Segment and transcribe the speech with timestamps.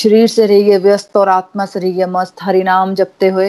[0.00, 3.48] शरीर से रहिए, व्यस्त और आत्मा से रहिए, मस्त हरि नाम जपते हुए।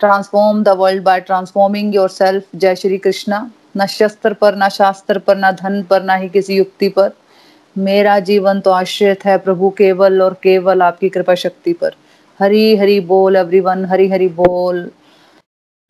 [0.00, 3.40] Transform the world by transforming your self जय श्री कृष्णा।
[3.76, 7.10] न शस्त्र पर, न शास्त्र पर, न धन पर, न ही किसी युक्ति पर।
[7.76, 11.94] मेरा जीवन तो आश्रित है प्रभु, केवल और केवल आपकी कृपा शक्ति पर।
[12.40, 14.90] हरी हरी बोल एवरीवन हरी हरी बोल।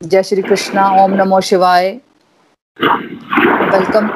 [0.00, 1.88] जय श्री कृष्णा, ओम नमो शिवाय।
[2.80, 4.10] Welcome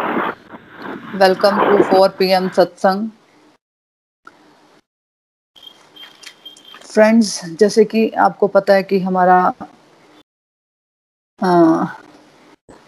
[1.16, 3.08] welcome to 4 PM satsang
[6.90, 9.40] friends जैसे कि आपको पता है कि हमारा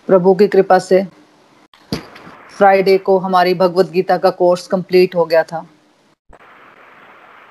[0.08, 1.02] प्रभु की कृपा से
[2.56, 5.66] फ्राइडे को हमारी भगवत गीता का कोर्स कंप्लीट हो गया था,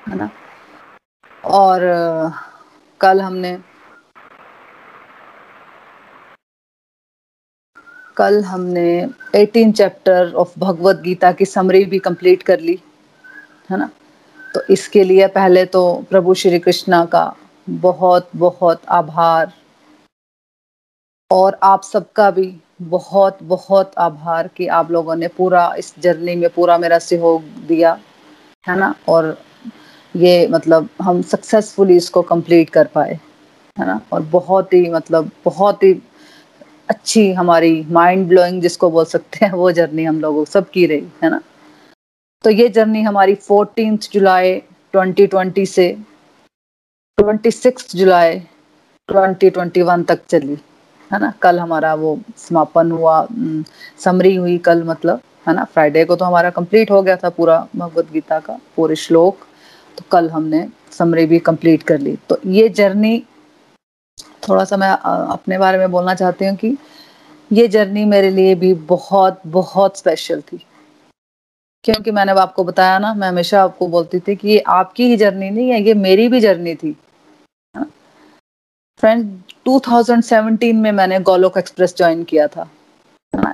[0.10, 0.30] है ना?
[1.44, 1.82] और,
[3.02, 3.58] कल हमने
[8.18, 8.86] कल हमने
[9.36, 12.80] 18 चैप्टर ऑफ़ भगवत गीता की समरी भी कंप्लीट कर ली,
[13.70, 13.90] है ना?
[14.56, 17.24] तो इसके लिए पहले तो प्रभु श्री कृष्णा का
[17.70, 19.52] बहुत बहुत आभार।
[21.32, 26.50] और आप सबका भी बहुत बहुत आभार कि आप लोगों ने पूरा इस जर्नी में
[26.50, 27.98] पूरा मेरा सहयोग दिया,
[28.66, 28.94] है ना?
[29.10, 29.38] और
[30.16, 33.20] ये मतलब हम सक्सेसफुली इसको कंप्लीट कर पाए,
[33.78, 34.00] है ना?
[34.14, 35.94] और बहुत ही मतलब बहुत ही
[36.90, 41.08] अच्छी हमारी माइंड ब्लोइंग जिसको बोल सकते हैं वो जर्नी हम लोगों सब की रही,
[41.24, 41.42] है ना?
[42.44, 44.54] तो ये जर्नी हमारी फोर्टीन जुलाई
[44.94, 45.86] 2020 से
[47.18, 48.40] 26 जुलाई
[49.10, 50.58] 2021 तक चली,
[51.12, 51.34] है ना?
[51.42, 53.28] कल हमारा वो समापन हुआ
[54.04, 55.64] समरी हुई कल मतलब है ना?
[55.64, 59.46] फ्राइडे को तो हमारा कंप्लीट हो गया था पूरा भगवत गीता का, पूरे श्लोक।
[59.98, 63.24] तो कल हमने समरी भी कंप्लीट कर ली। तो ये जर्नी,
[64.50, 66.76] थोड़ा सा मैं अपने बारे में बोलना चाहती हूँ कि
[67.52, 70.66] ये जर्नी मेरे लिए भी बहुत बहुत स्पेशल थी।
[71.84, 75.50] क्योंकि मैंने आपको बताया ना मैं हमेशा आपको बोलती थी कि ये आपकी ही जर्नी
[75.50, 76.96] नहीं है ये मेरी भी जर्नी थी।
[79.00, 79.26] फ्रेंड
[79.66, 82.70] 2017 में मैंने गोलोक एक्सप्रेस ज्वाइन किया था।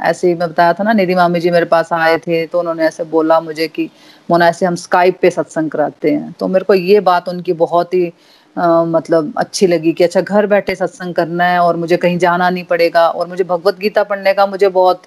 [0.03, 2.83] ऐसे ही मैं बताया था ना निधि मामी जी मेरे पास आए थे तो उन्होंने
[2.83, 3.89] ऐसे बोला मुझे कि
[4.29, 7.93] मोना ऐसे हम स्काइप पे सत्संग कराते हैं। तो मेरे को ये बात उनकी बहुत
[7.93, 8.11] ही
[8.55, 12.49] आ, मतलब अच्छी लगी कि अच्छा घर बैठे सत्संग करना है और मुझे कहीं जाना
[12.49, 15.01] नहीं पड़ेगा और मुझे भगवत गीता पढ़ने का मुझे बहुत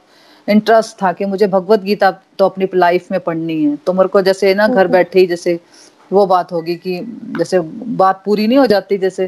[0.51, 4.23] इंटरेस्ट था कि मुझे भगवत गीता तो अपनी लाइफ में पढ़नी है। तो मेरे को
[4.23, 5.59] जैसे ना घर बैठे ही जैसे
[6.13, 6.99] वो बात होगी कि
[7.39, 7.61] जैसे
[7.99, 9.27] बात पूरी नहीं हो जाती जैसे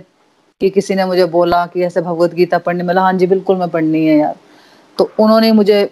[0.60, 3.68] कि किसी ने मुझे बोला कि ऐसे भगवत गीता पढ़नी मतलब हाँ जी बिल्कुल मैं
[3.68, 4.36] पढ़नी है यार।
[4.98, 5.88] तो उन्होंने मुझे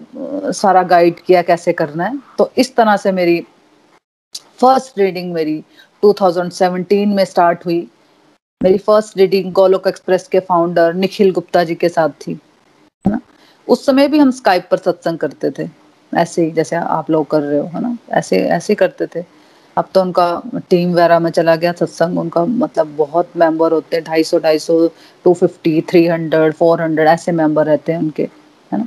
[0.55, 3.41] सारा गाइड किया कैसे करना है। तो इस तरह से मेरी
[4.61, 5.63] फ़र्स्ट रीडिंग मेरी
[6.03, 7.81] 2017 में स्टार्ट हुई।
[8.61, 12.39] मेरी फ़र्स्ट रीडिंग गोलोक एक्सप्रेस के फाउंडर निखिल गुप्ता जी के साथ थी।
[13.69, 15.69] उस समय भी हम स्काइप पर सत्संग करते थे।
[16.13, 17.97] ऐसे ही जैसे आप लोग कर रहे हो, है ना?
[18.11, 19.25] ऐसे ऐसे करते थे।
[19.77, 24.05] अब तो उनका टीम वगैरह में चला गया सत्संग। उनका मतलब बहुत मेंबर होते हैं।
[24.05, 24.87] ढाई सौ ढाई सौ
[25.25, 28.23] two fifty three hundred four hundred ऐसे मेंबर रहते हैं उनके,
[28.73, 28.87] है ना?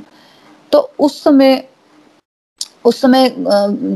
[0.72, 1.62] तो उस समय
[2.84, 3.28] उस समय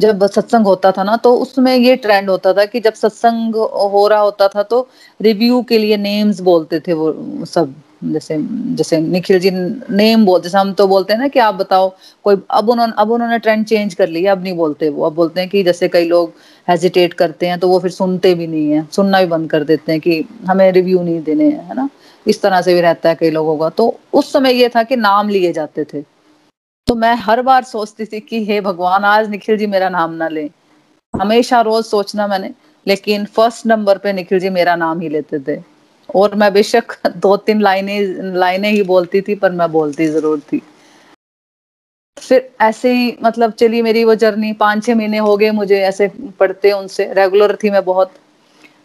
[0.02, 3.56] जब सत्संग होता था ना तो उस समय ये ट्रेंड होता था कि जब सत्संग
[3.92, 4.88] हो रहा होता था तो
[5.20, 7.12] रिव्यू के लिए नेम्स बोलते थे वो,
[7.44, 7.74] सब।
[8.04, 8.36] जैसे
[8.76, 11.88] जैसे निखिल जी नेम बोलते हम तो बोलते हैं ना कि आप बताओ,
[12.24, 15.40] कोई, अब उन्होंने अब उन्होंने ट्रेंड चेंज कर लिया अब नहीं बोलते वो। अब बोलते
[15.40, 16.32] हैं कि जैसे कई लोग
[16.68, 19.92] हेजिटेट करते हैं तो वो फिर सुनते भी नहीं है, सुनना भी बंद कर देते
[19.92, 21.88] हैं कि हमें रिव्यू नहीं देने हैं, है ना?
[22.26, 24.96] इस तरह से भी रहता है कई लोगों का। तो उस समय ये था कि
[24.96, 26.02] नाम लिए जाते थे।
[26.86, 30.28] तो मैं हर बार सोचती थी कि, हे भगवान, आज निखिल जी मेरा नाम ना
[30.28, 30.50] ले।
[31.14, 32.50] हमेशा रोज सोचना मैंने,
[32.86, 35.77] लेकिन फ़र्स्ट नंबर पे निखिल जी मेरा नाम ही लेते थे।
[36.14, 40.62] और मैं बेशक दो तीन लाइनें लाइनें ही बोलती थी, पर मैं बोलती ज़रूर थी।
[42.16, 46.08] फिर ऐसे ही मतलब चली मेरी वो जर्नी पाँच छह महीने हो गए मुझे ऐसे
[46.40, 48.12] पढ़ते उनसे, रेगुलर थी मैं बहुत।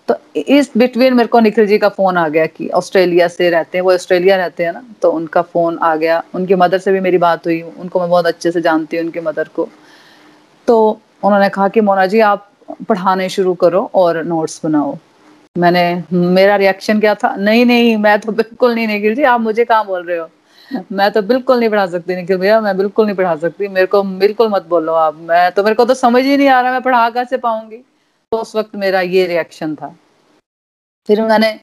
[0.08, 3.78] तो इस बिटवीन मेरे को निखिल जी का फ़ोन आ गया कि ऑस्ट्रेलिया से रहते
[3.78, 7.00] हैं, वो ऑस्ट्रेलिया रहते हैं ना तो उनका फ़ोन आ गया। उनकी मदर से भी
[7.00, 9.68] मेरी बात हुई, उनको मैं बहुत अच्छे से जानती हूँ उनकी मदर को।
[10.68, 12.50] तो उन्होंने कहा कि, मोना जी, आप
[12.90, 14.98] पढ़ाने शुरू करो और नोट्स बनाओ।
[15.58, 17.36] मैंने, मेरा रिएक्शन क्या था?
[17.36, 20.30] नहीं नहीं, मैं तो बिल्कुल नहीं निखिल जी, आप मुझे कहाँ बोल रहे हो?
[20.92, 24.02] मैं तो बिल्कुल नहीं पढ़ा सकती निखिल भैया, मैं बिल्कुल नहीं पढ़ा सकती। मेरे को
[24.04, 26.82] बिल्कुल मत बोलो आप। मैं तो मेरे को तो समझ ही नहीं आ रहा मैं
[26.82, 27.78] पढ़ा कैसे पाऊँगी?
[28.32, 29.96] तो उस वक्त मेरा ये रिएक्शन था।
[31.08, 31.60] फिर मैंने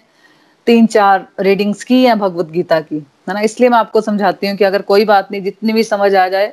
[0.67, 3.41] तीन चार रीडिंग्स की है भगवत गीता की। है ना?
[3.41, 6.53] इसलिए मैं आपको समझाती हूँ कि अगर कोई बात नहीं, जितनी भी समझ आ जाए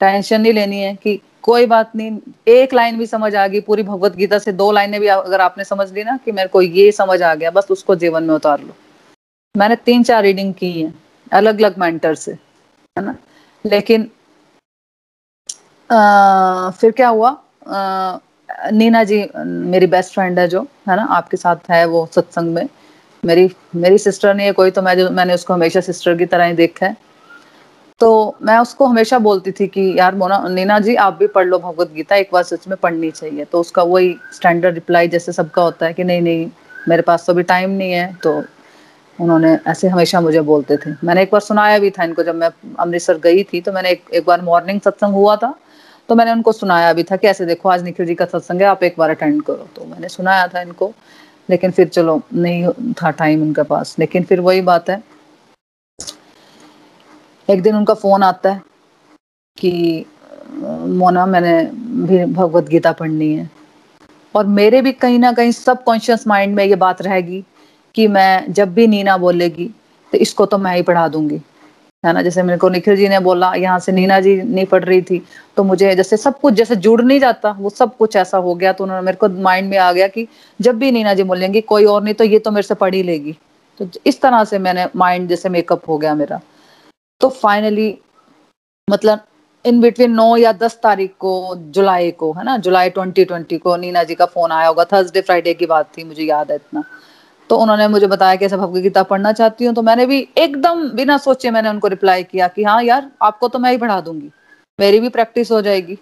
[0.00, 3.82] टेंशन नहीं लेनी है कि कोई बात नहीं एक लाइन भी समझ आ गई पूरी
[3.82, 6.90] भगवत गीता से दो लाइनें भी अगर आपने समझ ली ना कि मेरे को ये
[6.92, 8.74] समझ आ गया बस उसको जीवन में उतार लो
[9.54, 10.92] मैंने तीन चार रीडिंग की है
[11.32, 13.16] अलग अलग मेंटर से है ना
[13.64, 14.10] लेकिन
[15.90, 17.30] आ, फिर क्या हुआ
[17.68, 18.18] आ,
[18.72, 21.02] नीना जी मेरी बेस्ट फ्रेंड है जो, है ना?
[21.04, 22.68] आपके साथ है वो सत्संग में।
[23.22, 26.44] मेरी मेरी सिस्टर नहीं है कोई तो मैं जो मैंने उसको हमेशा सिस्टर की तरह
[26.44, 26.96] ही देखा है।
[28.00, 31.58] तो मैं उसको हमेशा बोलती थी कि यार मोना नीना जी आप भी पढ़ लो
[31.58, 35.62] भगवत गीता एक बार सच में पढ़नी चाहिए। तो उसका वही स्टैंडर्ड रिप्लाई जैसे सबका
[35.62, 36.48] होता है कि नहीं, नहीं
[36.88, 38.42] मेरे पास तो अभी टाइम नहीं है। तो
[39.18, 42.50] उन्होंने ऐसे हमेशा मुझे बोलते थे। मैंने एक बार सुनाया भी था इनको जब मैं
[42.78, 45.54] अमृतसर गई थी तो मैंने एक एक बार मॉर्निंग सत्संग हुआ था,
[46.08, 48.66] तो मैंने उनको सुनाया भी था कि ऐसे देखो आज निखिल जी का सत्संग है
[48.66, 50.92] आप एक बार अटेंड करो। तो मैंने सुनाया था इनको,
[51.50, 55.02] लेकिन फिर चलो नहीं था टाइम उनके पास। लेकिन फिर वही बात है
[57.50, 58.62] एक दिन उनका फ़ोन आता है
[59.58, 60.04] कि
[60.98, 61.62] मोना मैंने
[62.06, 63.48] भी भगवत गीता पढ़नी है
[64.34, 67.44] और मेरे भी कहीं न कहीं सबकॉन्शियस माइंड में ये बात रहेगी
[67.94, 69.66] कि मैं जब भी नीना बोलेगी
[70.12, 71.40] तो इसको तो मैं ही पढ़ा दूँगी।
[72.04, 72.22] है ना?
[72.22, 75.20] जैसे मेरे को निखिल जी ने बोला यहाँ से नीना जी नहीं पढ़ रही थी,
[75.56, 78.72] तो मुझे जैसे सब कुछ जैसे जुड़ नहीं जाता, वो सब कुछ ऐसा हो गया
[78.72, 80.26] तो उन्होंने मेरे को माइंड में आ गया कि
[80.60, 83.02] जब भी नीना जी बोलेंगी कोई और नहीं तो ये तो मेरे से पढ़ ही
[83.02, 83.36] लेगी।
[83.80, 86.40] तो इस तरह से मैंने माइंड जैसे मेकअप हो गया मेरा।
[87.20, 87.98] तो फाइनली
[88.90, 89.20] मतलब
[89.64, 92.56] इन बिटवीन 9 या 10 तारीख को जुलाई को, है ना?
[92.56, 96.22] जुलाई 2020 को नीना जी का फ़ोन आया होगा, थर्सडे फ्राइडे की बात थी, मुझे
[96.22, 96.84] याद है इतना।
[97.50, 100.88] तो उन्होंने मुझे बताया कि ऐसा भगवत गीता पढ़ना चाहती हूँ, तो मैंने भी एकदम
[100.88, 104.30] बिना सोचे मैंने उनको रिप्लाई किया कि हाँ यार, आपको तो मैं ही पढ़ा दूँगी
[104.78, 105.98] मेरी भी प्रैक्टिस हो जाएगी।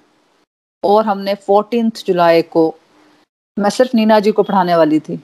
[0.84, 2.74] और हमने 14th जुलाई को
[3.58, 5.14] मैं सिर्फ़ नीना जी को पढ़ाने वाली थी,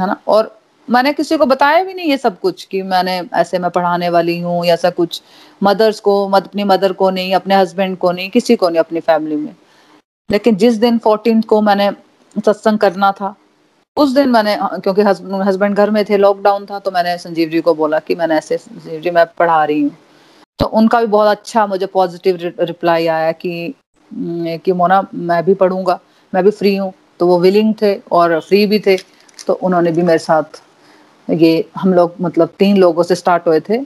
[0.00, 0.16] है ना?
[0.28, 4.08] और मैंने किसी को बताया भी नहीं ये सब कुछ कि मैंने ऐसे मैं पढ़ाने
[4.08, 5.20] वाली हूँ या ऐसा कुछ।
[5.62, 9.00] मदर्स को मत अपनी मदर को नहीं, अपने हस्बैंड को नहीं, किसी को नहीं अपनी
[9.00, 9.54] फैमिली में।
[10.30, 11.90] लेकिन जिस दिन 14th को मैंने
[12.36, 13.34] सत्संग करना था,
[13.96, 17.74] उस दिन मैंने क्योंकि हस्बैंड घर में थे, लॉकडाउन था, तो मैंने संजीव जी को
[17.74, 19.96] बोला कि मैंने ऐसे संजीव जी मैं पढ़ा रही हूँ।
[20.58, 23.74] तो उनका भी बहुत अच्छा मुझे पॉज़िटिव रिप्लाई आया कि
[24.10, 25.98] कि मोना मैं भी पढ़ूँगा
[26.32, 28.96] मैं भी फ्री हूँ। तो वो विलिंग थे और फ्री भी थे,
[29.46, 30.60] तो उन्होंने भी मेरे साथ
[31.28, 33.78] ये हम लोग मतलब तीन लोगों से स्टार्ट हुए थे।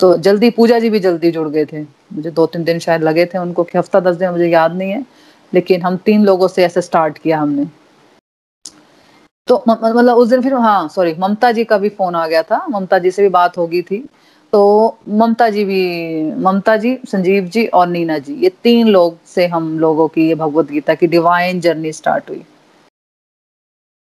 [0.00, 3.38] तो जल्दी पूजा जी भी जल्दी जुड़ गए थे। मुझे 2-3 दिन शायद लगे थे
[3.38, 5.04] उनको कि हफ़्ता 10 दिन मुझे याद नहीं है,
[5.52, 7.66] लेकिन हम तीन लोगों से ऐसे स्टार्ट किया हमने।
[9.48, 12.66] तो मतलब उस दिन फिर हाँ, सॉरी ममता जी का भी फ़ोन आ गया था,
[12.70, 14.04] ममता जी से भी बात हो गई थी।
[14.52, 19.46] तो ममता जी भी ममता जी, संजीव जी और नीना जी, ये तीन लोग से
[19.46, 22.42] हम लोगों की ये भगवत गीता की डिवाइन जर्नी स्टार्ट हुई।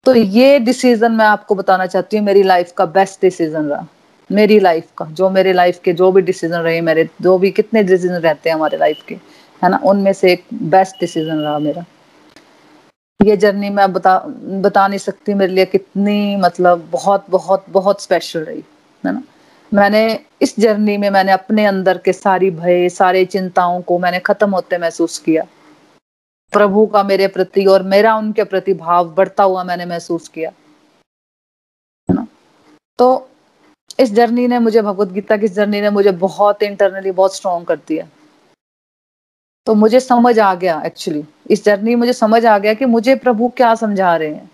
[0.05, 3.85] तो ये डिसीज़न मैं आपको बताना चाहती हूँ मेरी लाइफ़ का बेस्ट डिसीज़न रहा।
[4.29, 7.83] मेरी लाइफ़ का, जो मेरे लाइफ़ के जो भी डिसीज़न रहे मेरे, जो भी कितने
[7.83, 9.15] डिसीज़न रहते हैं हमारे लाइफ़ के,
[9.61, 9.79] है ना?
[9.83, 11.85] उनमें से एक बेस्ट डिसीज़न रहा मेरा।
[13.19, 14.17] ये जर्नी मैं बता
[14.63, 18.63] बता नहीं सकती मेरे लिए कितनी मतलब बहुत, बहुत, बहुत स्पेशल रही,
[19.03, 19.23] है ना?
[19.71, 24.49] मैंने इस जर्नी में मैंने अपने अंदर के सारी भय, सारे चिंताओं को मैंने ख़त्म
[24.49, 25.45] होते महसूस किया।
[26.53, 30.49] प्रभु का मेरे प्रति और मेरा उनके प्रति भाव बढ़ता हुआ मैंने महसूस किया।
[32.09, 32.27] है ना?
[32.97, 33.29] तो
[33.99, 37.75] इस जर्नी ने मुझे भगवत गीता की जर्नी ने मुझे बहुत इंटरनली बहुत स्ट्रॉन्ग कर
[37.75, 38.07] दिया।
[39.65, 43.49] तो मुझे समझ आ गया एक्चुअली, इस जर्नी मुझे समझ आ गया कि मुझे प्रभु
[43.57, 44.51] क्या समझा रहे हैं।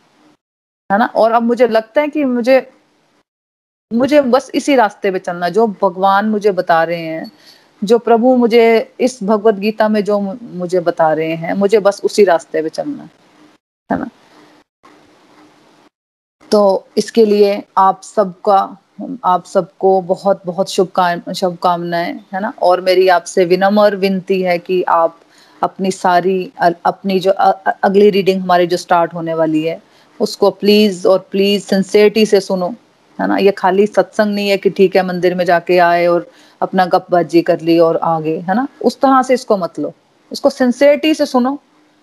[0.92, 1.06] है ना?
[1.06, 2.74] और अब मुझे लगता है कि मुझे
[3.94, 7.32] मुझे बस इसी रास्ते पे चलना, जो भगवान मुझे बता रहे हैं,
[7.84, 12.24] जो प्रभु मुझे इस भगवत गीता में जो मुझे बता रहे हैं, मुझे बस उसी
[12.24, 13.10] रास्ते पे चलना है।
[14.00, 14.10] ना?
[16.52, 18.78] तो इसके लिए आप सबका
[19.26, 22.54] आप सबको बहुत-बहुत शुभकाम शुभकामनाएँ है ना?
[22.62, 25.20] और मेरी आपसे विनम्र विनती है कि आप
[25.64, 26.52] अपनी सारी
[26.86, 29.82] अपनी जो अगली रीडिंग हमारी जो स्टार्ट होने वाली है,
[30.22, 32.76] उसको प्लीज़ और प्लीज़ सिंसेरिटी से सुनो,
[33.20, 33.38] है ना?
[33.38, 36.30] ये खाली सत्संग नहीं है कि ठीक है मंदिर में जाके आए और
[36.62, 38.68] अपना गपबाजी कर ली और आगे है ना?
[38.84, 39.94] उस तरह से इसको मत लो।
[40.32, 41.60] इसको सिंसियरिटी से सुनो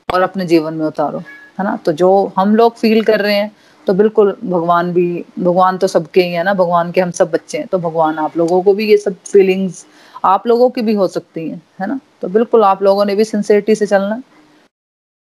[0.08, 1.76] और अपने जीवन में उतारो, है ना?
[1.76, 3.52] तो जो हम लोग फ़ील कर रहे हैं,
[3.86, 7.58] तो बिल्कुल भगवान भी भगवान तो सबके ही है ना, भगवान के हम सब बच्चे
[7.58, 9.86] हैं, तो भगवान आप लोगों को भी ये सब फीलिंग्स
[10.24, 12.00] आप लोगों की भी हो सकती हैं, है ना?
[12.22, 14.35] तो बिल्कुल आप लोगों ने भी सिंसियरिटी से चलना है।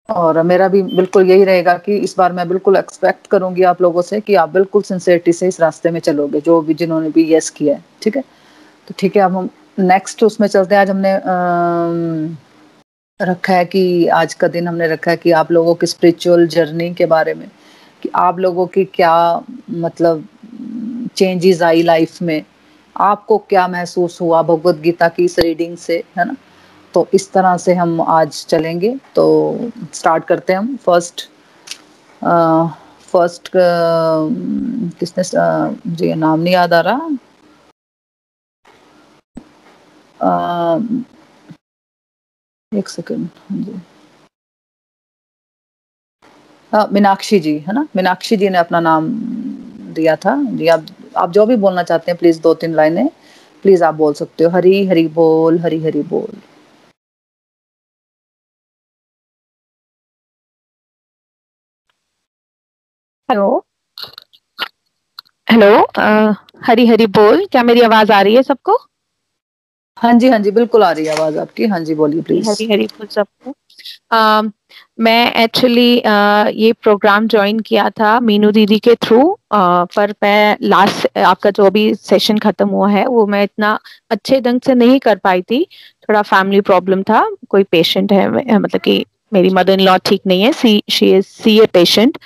[0.09, 4.03] और मेरा भी बिल्कुल यही रहेगा कि इस बार मैं बिल्कुल एक्सपेक्ट करूँगी आप लोगों
[4.03, 7.51] से कि आप बिल्कुल सिंसियरिटी से इस रास्ते में चलोगे, जो भी जिन्होंने भी येस
[7.51, 8.23] किया है, ठीक है?
[8.89, 12.37] तो ठीक है, अब हम नेक्स्ट उसमें चलते हैं। आज हमने अम,
[13.23, 16.95] रखा है कि आज का दिन हमने रखा है कि आप लोगों की स्पिरिचुअल जर्नी
[16.95, 17.49] के बारे में,
[18.03, 20.27] कि आप लोगों की क्या मतलब
[21.17, 22.45] चेंजेज़ आई लाइफ़ में,
[22.97, 26.37] आपको क्या महसूस हुआ भगवत गीता की इस रीडिंग से, है ना?
[26.95, 29.25] तो इस तरह से हम आज चलेंगे, तो
[29.95, 31.29] स्टार्ट करते हैं हम फ़र्स्ट
[33.13, 33.51] फ़र्स्ट
[35.01, 35.23] किसने
[36.07, 37.09] ये नाम नहीं याद आ रहा।
[42.73, 43.81] एक सेकंड, जी।
[46.93, 47.87] मीनाक्षी जी है ना?
[47.97, 49.09] मीनाक्षी जी ने अपना नाम
[49.95, 53.09] दिया था। जी आप आप जो भी बोलना चाहते हैं प्लीज़ दो तीन लाइनें।
[53.63, 56.41] प्लीज़ आप बोल सकते हो। हरी हरी बोल हरी हरी बोल।
[63.33, 63.53] हेलो।
[65.51, 65.69] हेलो
[66.67, 68.77] हरी हरी बोल क्या मेरी आवाज़ आ रही है सबको?
[69.99, 72.67] हाँ जी हाँ जी बिल्कुल आ रही है आवाज़ आपकी। हाँ जी बोलिए प्लीज़ हरी
[72.73, 73.55] हरी बोल सबको।
[74.13, 74.51] uh,
[75.01, 79.21] मैं एक्चुअली uh, ये प्रोग्राम ज्वाइन किया था मीनू दीदी के थ्रू
[79.55, 83.79] uh, पर मैं लास्ट आपका जो भी सेशन खत्म हुआ है वो मैं इतना
[84.11, 85.65] अच्छे ढंग से नहीं कर पाई थी।
[86.03, 90.43] थोड़ा फैमिली प्रॉब्लम था कोई पेशेंट है मतलब कि मेरी मदर इन लॉ ठीक नहीं
[90.43, 92.19] है see she is see a patient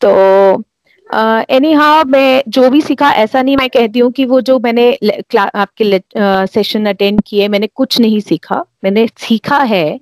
[0.00, 0.64] तो
[1.06, 4.58] एनी uh, हाउ मैं जो भी सीखा ऐसा नहीं मैं कहती हूँ कि वो जो
[4.58, 4.90] मैंने
[5.36, 6.00] आपके
[6.46, 10.00] सेशन अटेंड किए मैंने कुछ नहीं सीखा। मैंने सीखा है।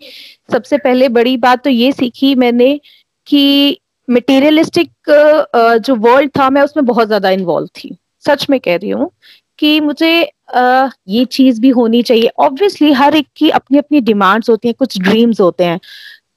[0.52, 2.80] सबसे पहले बड़ी बात तो ये सीखी मैंने
[3.26, 4.90] कि मटेरियलिस्टिक
[5.50, 9.10] uh, जो वर्ल्ड था मैं उसमें बहुत ज़्यादा इन्वॉल्व थी। सच में कह रही हूँ
[9.58, 14.50] कि मुझे uh, ये चीज़ भी होनी चाहिए। ऑब्वियसली हर एक की अपनी अपनी डिमांड्स
[14.50, 15.80] होती हैं कुछ ड्रीम्स होते हैं।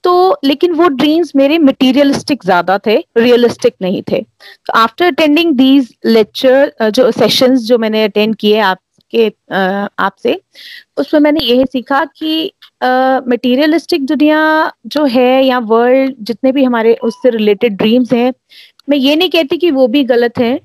[0.04, 5.94] तो लेकिन वो ड्रीम्स मेरे मटेरियलिस्टिक ज़्यादा थे रियलिस्टिक नहीं थे। तो आफ्टर अटेंडिंग दीज
[6.08, 9.28] लेक्चर जो सेशंस जो मैंने अटेंड किए आपके
[10.00, 10.40] आपसे,
[10.98, 12.52] उसमें मैंने यही सीखा कि
[12.84, 18.34] मटेरियलिस्टिक दुनिया जो है या वर्ल्ड जितने भी हमारे उससे रिलेटेड ड्रीम्स हैं,
[18.90, 20.60] मैं ये नहीं कहती कि वो भी गलत हैं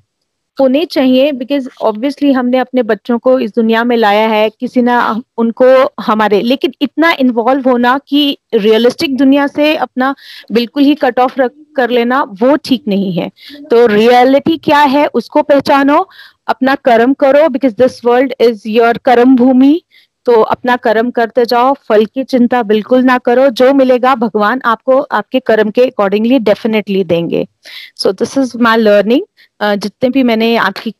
[0.57, 5.21] होने चाहिए बिकॉज़ ऑब्वियसली हमने अपने बच्चों को इस दुनिया में लाया है, किसी ना
[5.37, 5.65] उनको
[6.01, 10.13] हमारे, लेकिन इतना इन्वॉल्व होना कि रियलिस्टिक दुनिया से अपना
[10.51, 13.29] बिल्कुल ही कट ऑफ़ रख, कर लेना, वो ठीक नहीं है।
[13.71, 16.07] तो रियलिटी क्या है, उसको पहचानो,
[16.47, 19.81] अपना कर्म करो because this world is your karma bhoomi
[20.25, 24.99] तो अपना कर्म करते जाओ, फल की चिंता बिल्कुल ना करो, जो मिलेगा भगवान आपको
[24.99, 27.45] आपके कर्म के अकॉर्डिंगली डेफिनेटली देंगे।
[27.95, 29.21] So this is my learning
[29.59, 30.93] जितने भी मैंने आपकी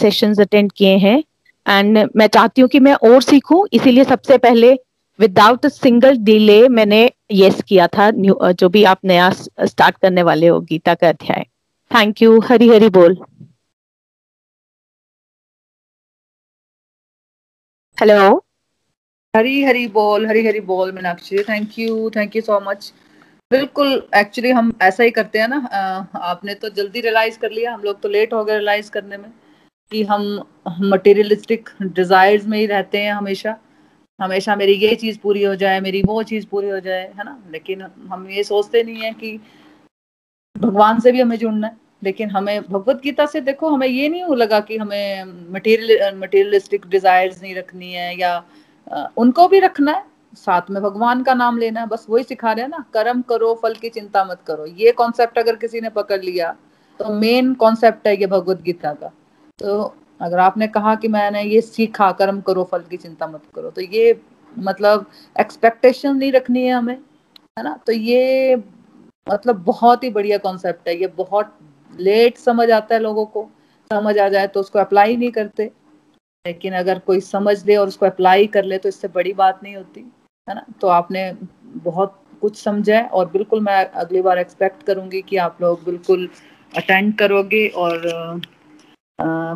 [0.00, 1.22] सेशंस अटेंड किए हैं
[1.66, 4.72] एंड मैं चाहती हूँ कि मैं और सीखूं, इसीलिए सबसे पहले
[5.18, 7.00] विदाउट सिंगल डिले मैंने
[7.32, 8.10] यस किया था
[8.52, 11.44] जो भी आप नया स्टार्ट करने वाले हो, गीता का अध्याय।
[11.90, 13.16] थैंक यू हरी हरी बोल।
[17.98, 18.16] हेलो
[19.34, 22.92] हरी हरी बोल, हरी हरी बोल, Meenakshi thank you thank you so much
[23.50, 25.56] बिल्कुल एक्चुअली हम ऐसा ही करते हैं ना
[26.24, 29.30] आपने तो जल्दी रियलाइज़ कर लिया, हम लोग तो लेट हो गए रियलाइज़ करने में,
[29.92, 30.22] कि हम
[30.82, 33.56] मटेरियलिस्टिक डिजायर्स में ही रहते हैं हमेशा।
[34.18, 37.38] हमेशा मेरी ये चीज़ पूरी हो जाए, मेरी वो चीज़ पूरी हो जाए, है ना?
[37.52, 39.38] लेकिन हम ये सोचते नहीं है कि
[40.56, 44.36] भगवान से भी हमें जुड़ना है, लेकिन हमें भगवत गीता से देखो, हमें ये नहीं
[44.36, 48.42] लगा कि हमें मटेरियल मटेरियलिस्टिक डिजायर्स नहीं रखनी है, या
[49.18, 52.62] उनको भी रखना है साथ में भगवान का नाम लेना है, बस वही सिखा रहे
[52.62, 56.20] हैं ना, कर्म करो, फल की चिंता मत करो। ये कॉन्सेप्ट अगर किसी ने पकड़
[56.22, 56.54] लिया
[57.00, 59.10] तो मेन कॉन्सेप्ट है ये भगवत गीता का।
[59.58, 63.70] तो अगर आपने कहा कि मैंने ये सीखा, कर्म करो, फल की चिंता मत करो
[63.70, 64.20] तो ये
[64.54, 65.06] मतलब
[65.36, 67.76] एक्सपेक्टेशन नहीं रखनी है हमें, है ना?
[67.76, 68.56] तो ये
[69.26, 71.56] मतलब बहुत ही बढ़िया कॉन्सेप्ट है, ये बहुत
[71.92, 73.48] लेट समझ आता है लोगों को।
[73.90, 75.70] समझ आ जाए तो उसको अप्लाई नहीं करते,
[76.44, 79.76] लेकिन अगर कोई समझ ले और उसको अप्लाई कर ले तो इससे बड़ी बात नहीं
[79.76, 80.10] होती।
[80.50, 80.64] है ना?
[80.80, 81.32] तो आपने
[81.84, 86.28] बहुत कुछ समझा है और बिल्कुल मैं अगली बार एक्सपेक्ट करूँगी कि आप लोग बिल्कुल
[86.72, 88.40] अटेंड करोगे और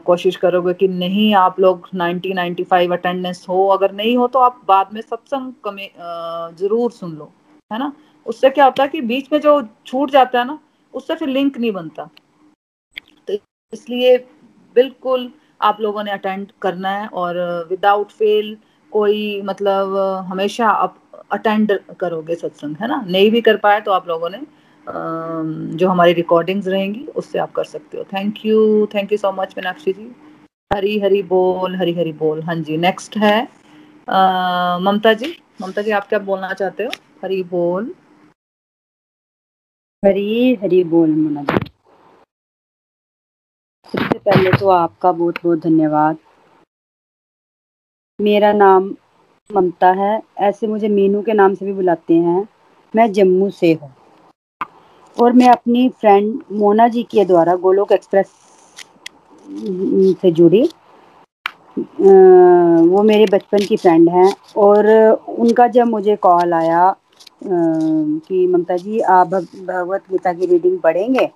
[0.07, 4.61] कोशिश करोगे कि नहीं आप लोग 90 95 अटेंडेंस हो। अगर नहीं हो तो आप
[4.69, 5.91] बाद में सत्संग कमे
[6.59, 7.31] ज़रूर सुन लो,
[7.71, 7.93] है ना?
[8.27, 10.59] उससे क्या होता है कि बीच में जो छूट जाता है ना,
[10.95, 12.09] उससे फिर लिंक नहीं बनता।
[13.29, 13.39] तो
[13.73, 14.17] इसलिए
[14.77, 17.37] बिल्कुल आप लोगों ने अटेंड करना है और
[17.71, 18.57] विदाउट फेल
[18.95, 19.97] कोई मतलब
[20.31, 20.99] हमेशा आप
[21.33, 23.01] अटेंड करोगे सत्संग, है ना?
[23.09, 24.41] नहीं भी कर पाए तो आप लोगों ने
[25.79, 29.55] जो हमारी रिकॉर्डिंग्स रहेंगी, उससे आप कर सकते हो। Thank you thank you so much
[29.57, 30.11] Meenakshi ji.
[30.71, 33.37] Hari Hari बोल, हरी हरी बोल। हाँ जी नेक्स्ट है
[34.85, 36.91] ममता जी। ममता जी, आप क्या बोलना चाहते हो?
[37.25, 37.93] हरी बोल।
[40.03, 41.59] हरी हरी बोल मुना जी।
[43.87, 46.17] सबसे पहले तो आपका बहुत बहुत धन्यवाद।
[48.19, 48.85] मेरा नाम
[49.51, 52.47] ममता है। ऐसे मुझे मीनू के नाम से भी बुलाते हैं।
[52.95, 53.91] मैं जम्मू से हूँ।
[55.17, 58.27] और मैं अपनी फ्रेंड मोना जी के द्वारा गोलोक एक्सप्रेस
[60.21, 60.63] से जुड़ी।
[62.89, 64.87] वो मेरे बचपन की फ्रेंड हैं। और
[65.39, 66.95] उनका जब मुझे कॉल आया
[67.45, 71.27] कि ममता जी, आप भगवत गीता की रीडिंग पढ़ेंगे?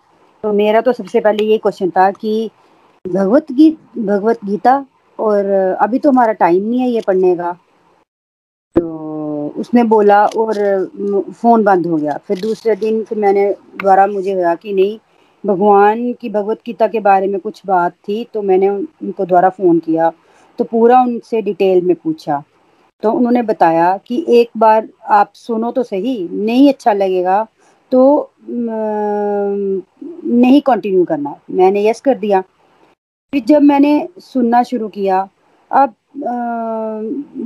[0.45, 2.51] तो मेरा तो सबसे पहले ये क्वेश्चन था कि
[3.05, 4.85] भगवत गी भगवत गीता
[5.19, 5.47] और
[5.81, 7.53] अभी तो हमारा टाइम नहीं है ये पढ़ने का।
[8.77, 10.55] तो उसने बोला और
[11.33, 14.99] फ़ोन बंद हो गया। फिर दूसरे दिन फिर मैंने द्वारा मुझे हुआ कि नहीं,
[15.45, 19.79] भगवान की भगवत गीता के बारे में कुछ बात थी तो मैंने उनको द्वारा फ़ोन
[19.79, 20.13] किया।
[20.59, 22.43] तो पूरा उनसे डिटेल में पूछा।
[23.03, 27.47] तो उन्होंने बताया कि एक बार आप सुनो तो सही, नहीं अच्छा लगेगा
[27.93, 28.33] तो
[30.41, 32.43] नहीं कंटिन्यू करना। मैंने यस कर दिया।
[33.33, 35.21] फिर जब मैंने सुनना शुरू किया,
[35.71, 35.95] अब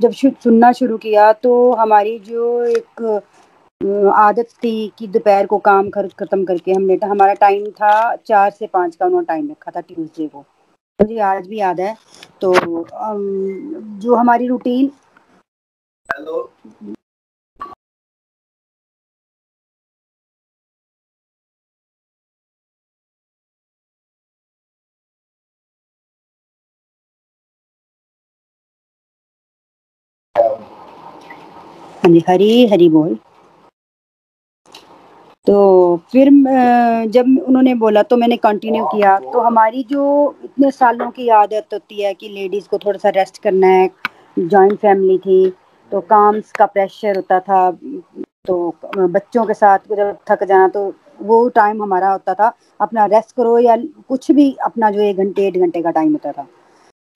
[0.01, 3.03] जब सुनना शुरू किया तो हमारी जो एक
[4.17, 8.67] आदत थी कि दोपहर को काम खर्च ख़त्म करके हमने हमारा टाइम था चार से
[8.67, 10.45] पाँच का उन्होंने टाइम रखा था ट्यूसडे को।
[11.01, 11.95] मुझे आज भी याद है
[12.41, 12.55] तो
[14.01, 14.91] जो हमारी रूटीन
[16.09, 16.51] हेलो
[32.03, 33.15] हाँ जी, हरी हरी बोल।
[35.47, 36.29] तो फिर
[37.13, 40.05] जब उन्होंने बोला तो मैंने कंटिन्यू किया। तो हमारी जो
[40.45, 43.89] इतने सालों की आदत होती है कि लेडीज़ को थोड़ा सा रेस्ट करना है
[44.39, 45.51] जॉइंट फैमिली थी
[45.93, 47.71] तो काम का प्रेशर होता था
[48.47, 50.93] तो बच्चों के साथ जब थक जाना तो
[51.23, 53.77] वो टाइम हमारा होता था, अपना रेस्ट करो या
[54.09, 56.47] कुछ भी अपना जो एक घंटे, डेढ़ घंटे का टाइम होता था।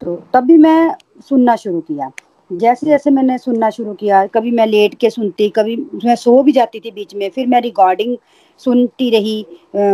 [0.02, 0.94] तो तब भी मैं
[1.28, 2.10] सुनना शुरू किया।
[2.50, 6.52] जैसे जैसे मैंने सुनना शुरू किया, कभी मैं लेट के सुनती, कभी मैं सो भी
[6.52, 8.16] जाती थी बीच में, फिर मैं रिकॉर्डिंग
[8.60, 9.42] सुनती रही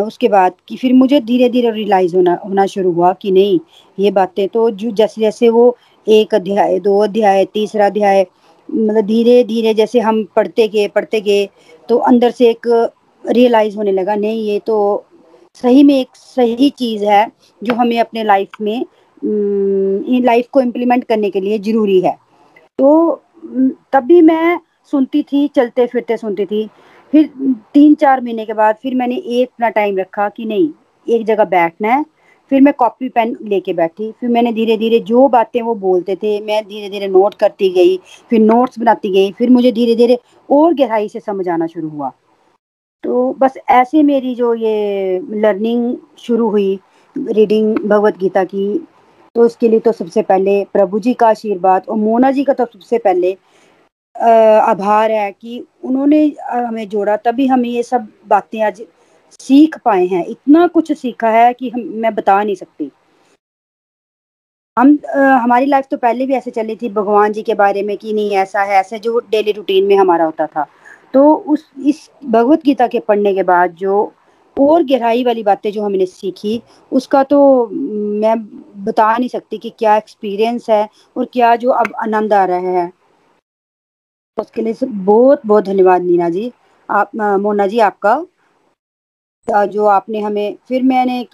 [0.00, 3.58] उसके बाद कि फिर मुझे धीरे धीरे रियलाइज़ होना होना शुरू हुआ कि नहीं,
[3.98, 8.26] ये बातें तो जो जैसे जैसे वो एक अध्याय, दो अध्याय, तीसरा अध्याय
[8.68, 11.48] मतलब धीरे धीरे जैसे हम पढ़ते गए पढ़ते गए
[11.88, 12.66] तो अंदर से एक
[13.24, 15.04] रियलाइज़ होने लगा, नहीं, ये तो
[15.54, 17.26] सही में एक सही चीज़ है,
[17.62, 18.84] जो हमें अपने लाइफ में
[20.22, 22.16] लाइफ को इम्प्लीमेंट करने के लिए ज़रूरी है।
[22.78, 23.22] तो
[23.92, 24.58] तब भी मैं
[24.90, 26.68] सुनती थी, चलते फिरते सुनती थी।
[27.12, 27.30] फिर
[27.74, 30.68] तीन चार महीने के बाद फिर मैंने एक अपना टाइम रखा कि नहीं,
[31.06, 32.04] एक जगह बैठना है।
[32.50, 36.40] फिर मैं कॉपी पेन लेके बैठी। फिर मैंने धीरे धीरे जो बातें वो बोलते थे,
[36.40, 37.96] मैं धीरे धीरे नोट करती गई,
[38.30, 40.18] फिर नोट्स बनाती गई, फिर मुझे धीरे धीरे
[40.50, 42.12] और गहराई से समझ आना शुरू हुआ।
[43.04, 46.78] तो बस ऐसे मेरी जो ये लर्निंग शुरू हुई
[47.16, 48.66] रीडिंग भगवत गीता की।
[49.36, 52.64] तो उसके लिए तो सबसे पहले प्रभु जी का आशीर्वाद और मोना जी का तो
[52.64, 53.36] सबसे पहले
[54.16, 58.82] आभार है कि उन्होंने हमें जोड़ा। तभी हम ये सब बातें आज
[59.40, 62.90] सीख पाए हैं। इतना कुछ सीखा है कि हम मैं बता नहीं सकती।
[64.76, 67.96] हम आ, हमारी लाइफ तो पहले भी ऐसे चली थी भगवान जी के बारे में
[67.96, 70.66] कि नहीं ऐसा है ऐसे जो डेली रूटीन में हमारा होता था।
[71.14, 74.12] तो उस इस भगवत गीता के पढ़ने के बाद जो
[74.56, 76.60] और गहराई वाली बातें जो हमने सीखी,
[76.92, 78.36] उसका तो मैं
[78.84, 82.90] बता नहीं सकती कि क्या एक्सपीरियंस है और क्या जो अब आनंद आ रहा है।
[84.38, 86.52] उसके लिए बहुत बहुत धन्यवाद नीना जी।
[86.88, 88.24] आप मोना जी आपका।
[89.48, 91.26] जो आपने हमें, फिर मैंने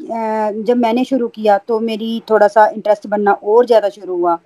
[0.63, 4.39] जब मैंने शुरू किया तो मेरी थोड़ा सा इंटरेस्ट बनना और ज़्यादा शुरू हुआ।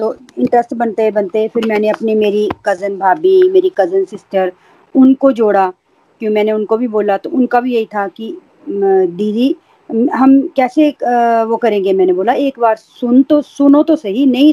[0.00, 4.52] तो इंटरेस्ट बनते बनते फिर मैंने अपनी मेरी कज़न भाभी, मेरी कज़न सिस्टर
[4.94, 5.72] उनको जोड़ा।
[6.20, 8.36] क्यों मैंने उनको भी बोला तो उनका भी यही था कि
[8.68, 9.54] दीदी,
[10.12, 10.88] हम कैसे
[11.44, 11.92] वो करेंगे?
[11.92, 14.52] मैंने बोला, एक बार सुन तो सुनो तो सही, नहीं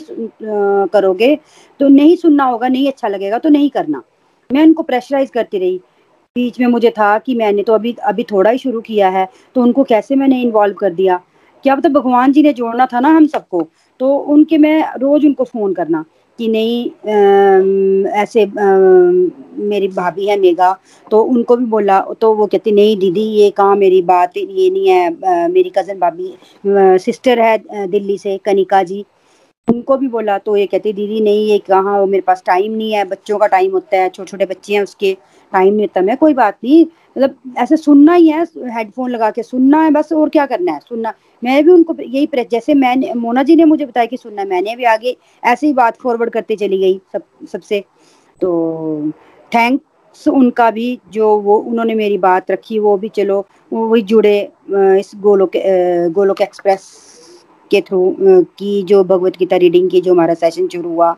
[0.88, 1.36] करोगे
[1.80, 4.02] तो नहीं सुनना होगा, नहीं अच्छा लगेगा तो नहीं करना।
[4.50, 5.80] मैं उनको प्रेशराइज करती रही।
[6.36, 9.62] बीच में मुझे था कि मैंने तो अभी अभी थोड़ा ही शुरू किया है तो
[9.62, 11.20] उनको कैसे मैंने इन्वॉल्व कर दिया?
[11.66, 13.68] क्या तो भगवान जी ने जोड़ना था ना हम सबको
[14.00, 16.04] तो उनके मैं रोज उनको फ़ोन करना।
[16.40, 18.66] कि नहीं आ, ऐसे आ,
[19.64, 20.72] मेरी भाभी है मेगा
[21.12, 24.88] तो उनको भी बोला तो वो कहती नहीं दीदी ये कहाँ मेरी बात ये नहीं
[24.90, 26.34] है आ, मेरी कज़न भाभी
[27.00, 29.04] सिस्टर है दिल्ली से कनिका जी।
[29.68, 32.06] उनको भी बोला तो ये कहती, दीदी, नहीं, ये कहाँ हो?
[32.06, 35.14] मेरे पास टाइम नहीं है, बच्चों का टाइम होता है छोटे छोटे बच्चे हैं उसके
[35.54, 39.44] टाइम नहीं होता मैं, कोई बात नहीं मतलब ऐसे सुनना ही है हेडफोन लगा के
[39.44, 40.80] सुनना है, बस और क्या करना है?
[40.80, 44.76] सुनना। मैं भी उनको यही जैसे मैंने, मोना जी ने मुझे बताया कि सुनना मैंने
[44.76, 47.84] भी आगे ऐसे ही बात फॉरवर्ड करते चली गई सब, सबसे।
[48.42, 49.12] तो
[49.52, 54.38] थैंक्स उनका भी, जो वो, उन्होंने मेरी बात रखी, वो भी चलो, वो भी जुड़े
[55.00, 55.52] इस गोलोक
[56.14, 56.92] गोलोक एक्सप्रेस।
[57.74, 58.16] के थ्रू
[58.58, 61.16] की जो भगवत गीता रीडिंग की जो हमारा सेशन शुरू हुआ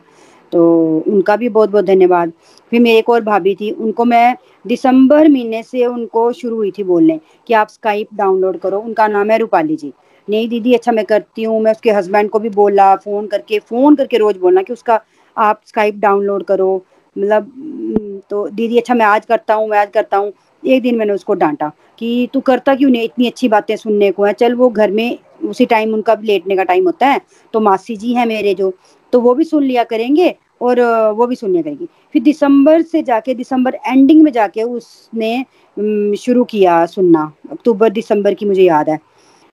[0.52, 0.62] तो
[1.08, 2.32] उनका भी बहुत बहुत धन्यवाद।
[2.72, 6.84] फिर मेरे एक और भाभी थी, उनको मैं दिसंबर महीने से उनको शुरू हुई थी
[6.84, 9.92] बोलने कि आप स्काइप डाउनलोड करो, उनका नाम है रूपाली जी।
[10.28, 13.96] नहीं दीदी अच्छा मैं करती हूँ, मैं उसके हस्बैंड को भी बोला फ़ोन करके फ़ोन
[13.96, 15.00] करके रोज़ बोलना कि उसका
[15.36, 16.74] आप स्काइप डाउनलोड करो।
[17.16, 21.12] मतलब तो दीदी अच्छा मैं आज करता हूँ, मैं आज करता हूँ। एक दिन मैंने
[21.12, 23.02] उसको डांटा कि तू करता क्यों नहीं?
[23.02, 26.56] इतनी अच्छी बातें सुनने को है, चल वो घर में उसी टाइम उनका भी लेटने
[26.56, 27.20] का टाइम होता है
[27.54, 28.72] तो मासी जी हैं मेरे जो
[29.12, 30.80] तो वो भी सुन लिया करेंगे और
[31.16, 36.84] वो भी सुनिया करेगी। फिर दिसंबर से जाके दिसंबर एंडिंग में जाके उसने शुरू किया
[36.86, 38.98] सुनना। अक्टूबर दिसंबर की मुझे याद है।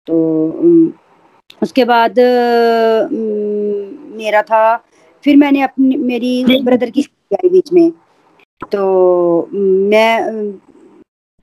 [0.06, 0.16] तो
[1.62, 2.18] उसके बाद
[4.16, 4.76] मेरा था
[5.24, 7.02] फिर मैंने अपनी मेरी ब्रदर की
[7.34, 7.90] आई बीच में।
[8.72, 10.52] तो मैं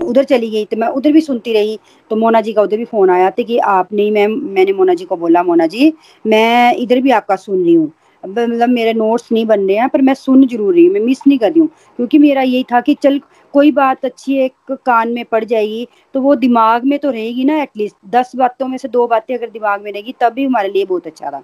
[0.01, 1.79] उधर चली गई तो मैं उधर भी सुनती रही।
[2.11, 4.93] तो मोना जी का उधर भी फ़ोन आया था कि आप नहीं मैम मैंने मोना
[4.93, 5.93] जी को बोला, मोना जी,
[6.25, 7.91] मैं इधर भी आपका सुन रही हूँ।
[8.23, 11.21] मतलब मेरे नोट्स नहीं बन रहे हैं, पर मैं सुन ज़रूर रही हूँ, मैं मिस
[11.27, 11.67] नहीं कर रही हूँ।
[11.99, 13.19] क्योंकि मेरा यही था कि चल,
[13.53, 17.61] कोई बात अच्छी एक कान में पड़ जाएगी तो वो दिमाग में तो रहेगी ना
[17.61, 20.85] एटलीस्ट दस बातों में से दो बातें अगर दिमाग में रहेगी, तब भी हमारे लिए
[20.85, 21.43] बहुत अच्छा था।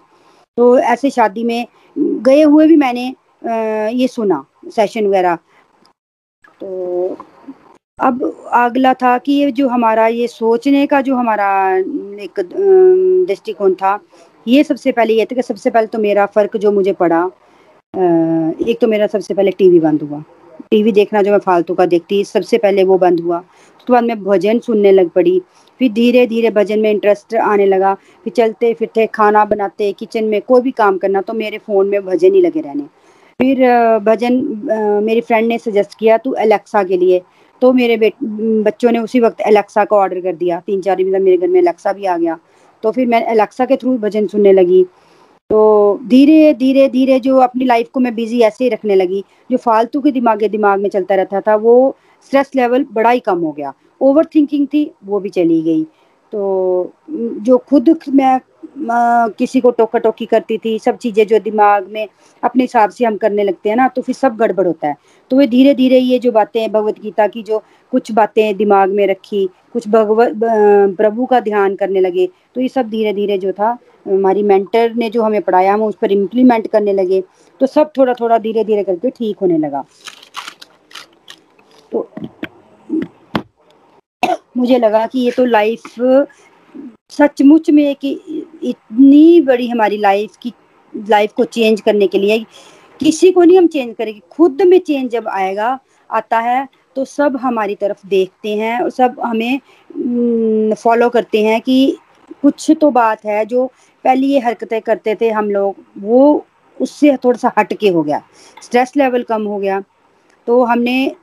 [0.57, 1.65] तो ऐसे शादी में
[1.95, 3.07] गए हुए भी मैंने
[3.93, 5.35] ये सुना सेशन वगैरह।
[6.61, 7.17] तो
[7.99, 11.47] अब अगला था कि ये जो हमारा, ये सोचने का जो हमारा
[12.23, 13.99] एक दृष्टिकोण था,
[14.45, 17.23] ये सबसे पहले ये था कि सबसे पहले तो मेरा फ़र्क जो मुझे पड़ा
[17.93, 20.21] एक तो मेरा सबसे पहले टीवी बंद हुआ।
[20.71, 24.19] टीवी देखना जो मैं फालतू का देखती, सबसे पहले वो बंद हुआ। उसके बाद मैं
[24.23, 25.41] भजन सुनने लग पड़ी,
[25.81, 30.41] फिर धीरे धीरे भजन में इंटरेस्ट आने लगा, फिर चलते फिरते खाना बनाते किचन में
[30.41, 32.83] कोई भी काम करना तो मेरे फ़ोन में भजन ही लगे रहने।
[33.39, 34.33] फिर भजन
[35.03, 37.21] मेरी फ्रेंड ने सजेस्ट किया, तू एलेक्सा के लिए
[37.61, 41.37] तो मेरे बच्चों ने उसी वक्त एलेक्सा का ऑर्डर कर दिया। तीन चार मतलब मेरे
[41.37, 42.37] घर में एलेक्सा भी आ गया।
[42.83, 44.83] तो फिर मैं एलेक्सा के थ्रू भजन सुनने लगी।
[45.49, 49.57] तो धीरे धीरे धीरे जो अपनी लाइफ को मैं बिज़ी ऐसे ही रखने लगी, जो
[49.57, 53.51] फालतू के दिमाग दिमाग में चलता रहता था, वो स्ट्रेस लेवल बड़ा ही कम हो
[53.51, 55.83] गया। ओवर थिंकिंग थी, वो भी चली गई।
[56.33, 58.39] तो जो खुद मैं
[58.79, 62.07] किसी को टोका टोकी करती थी, सब चीज़ें जो दिमाग में
[62.43, 64.95] अपने हिसाब से हम करने लगते हैं ना तो फिर सब गड़बड़ होता है।
[65.31, 67.61] तो वे धीरे धीरे ये जो बातें भगवत गीता की जो
[67.91, 70.33] कुछ बातें दिमाग में रखी, कुछ भगवत
[70.97, 75.09] प्रभु का ध्यान करने लगे तो ये सब धीरे धीरे जो था, हमारी मेंटर ने
[75.09, 77.23] जो हमें पढ़ाया, हम उस पर इम्प्लीमेंट करने लगे
[77.61, 79.83] तो सब थोड़ा थोड़ा धीरे धीरे करके ठीक होने लगा।
[81.91, 82.09] तो
[84.57, 85.81] मुझे लगा कि ये तो लाइफ
[87.11, 90.53] सचमुच में कि इतनी बड़ी हमारी लाइफ की
[90.93, 92.39] लाइफ को चेंज करने के लिए,
[92.99, 97.37] किसी को नहीं हम चेंज करेंगे। खुद में चेंज जब आएगा, आता है तो सब
[97.37, 101.97] हमारी तरफ़ देखते हैं और सब हमें फॉलो करते हैं कि
[102.41, 103.65] कुछ तो बात है जो
[104.05, 106.45] पहले ये हरकतें करते थे हम लोग, वो
[106.77, 108.21] उससे थोड़ा सा हट के हो गया।
[108.63, 109.83] स्ट्रेस लेवल कम हो गया।
[110.47, 111.15] तो हमने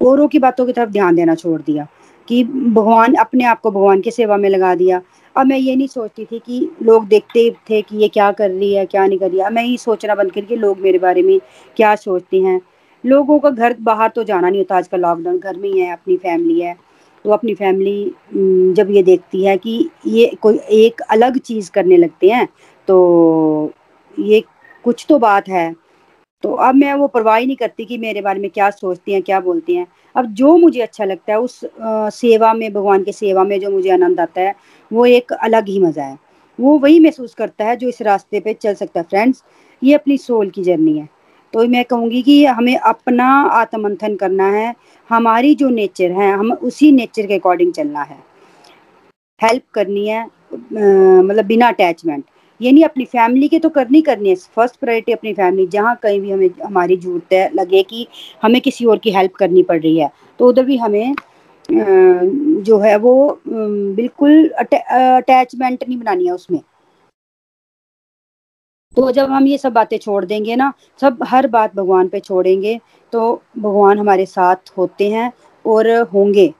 [0.00, 1.86] औरों की बातों की तरफ़ ध्यान देना छोड़ दिया
[2.28, 5.00] कि भगवान अपने आप को भगवान की सेवा में लगा दिया।
[5.36, 8.72] अब मैं ये नहीं सोचती थी कि लोग देखते थे कि ये क्या कर रही
[8.74, 11.38] है, क्या नहीं कर रही है। मैं ये सोचना बंद करके लोग मेरे बारे में
[11.76, 12.60] क्या सोचते हैं।
[13.04, 16.16] लोगों का घर बाहर तो जाना नहीं होता आजकल लॉकडाउन घर में ही है, अपनी
[16.16, 16.74] फैमिली है।
[17.24, 22.28] तो अपनी फैमिली जब ये देखती है कि ये कोई एक अलग चीज़ करने लगते
[22.28, 22.46] हैं
[22.88, 23.72] तो
[24.16, 24.42] ये
[24.84, 25.74] कुछ तो बात है।
[26.46, 29.22] तो अब मैं वो परवाह ही नहीं करती कि मेरे बारे में क्या सोचती हैं
[29.22, 33.12] क्या बोलती हैं। अब जो मुझे अच्छा लगता है उस आ, सेवा में भगवान की
[33.12, 34.54] सेवा में जो मुझे आनंद आता है
[34.90, 36.18] वो एक अलग ही मज़ा है।
[36.58, 39.42] वो वही महसूस करता है जो इस रास्ते पे चल सकता है। फ्रेंड्स
[39.82, 41.08] ये अपनी सोल की जर्नी है।
[41.52, 44.74] तो मैं कहूँगी कि हमें अपना आत्मंथन करना है।
[45.10, 48.18] हमारी जो नेचर है हम उसी नेचर के अकॉर्डिंग चलना है।
[49.40, 52.24] हेल्प करनी है मतलब बिना अटैचमेंट।
[52.60, 56.20] ये नहीं अपनी फैमिली के तो करनी करनी है। फ़र्स्ट प्रायोरिटी अपनी फैमिली जहाँ कहीं
[56.20, 58.06] भी हमें, हमारी ज़रूरत है, लगे कि
[58.42, 61.14] हमें किसी और की हेल्प करनी पड़ रही है। तो उधर भी हमें
[61.68, 66.60] जो है वो बिल्कुल अटैचमेंट नहीं बनानी है उसमें।
[68.92, 72.78] तो जब हम ये सब बातें छोड़ देंगे ना, सब हर बात भगवान पे छोड़ेंगे
[73.12, 75.32] तो भगवान हमारे साथ होते हैं
[75.64, 76.52] और होंगे।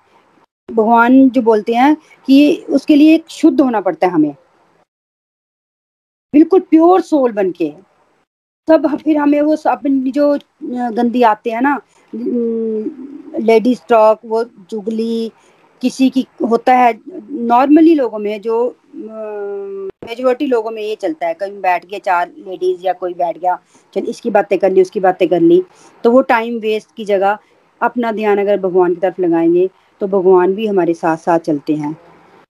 [0.69, 1.95] भगवान जो बोलते हैं
[2.29, 4.35] कि उसके लिए एक शुद्ध होना पड़ता है हमें।
[6.37, 7.73] बिल्कुल प्योर सोल बन के
[8.69, 10.37] तब फिर हमें वो अपनी जो
[10.95, 11.81] गंदी आते हैं ना
[13.43, 15.31] लेडीज़ टॉक वो चुगली
[15.83, 16.93] किसी की होता है,
[17.31, 18.57] नॉर्मली लोगों में जो
[18.97, 23.59] मेजोरिटी लोगों में ये चलता है, कहीं बैठ गया चार लेडीज़ या कोई बैठ गया,
[23.95, 25.63] चल इसकी बातें कर ली, उसकी बातें कर ली
[26.05, 27.39] तो वो टाइम वेस्ट की जगह
[27.81, 29.69] अपना ध्यान अगर भगवान की तरफ़ लगाएँगे
[30.01, 31.97] तो भगवान भी हमारे साथ साथ चलते हैं।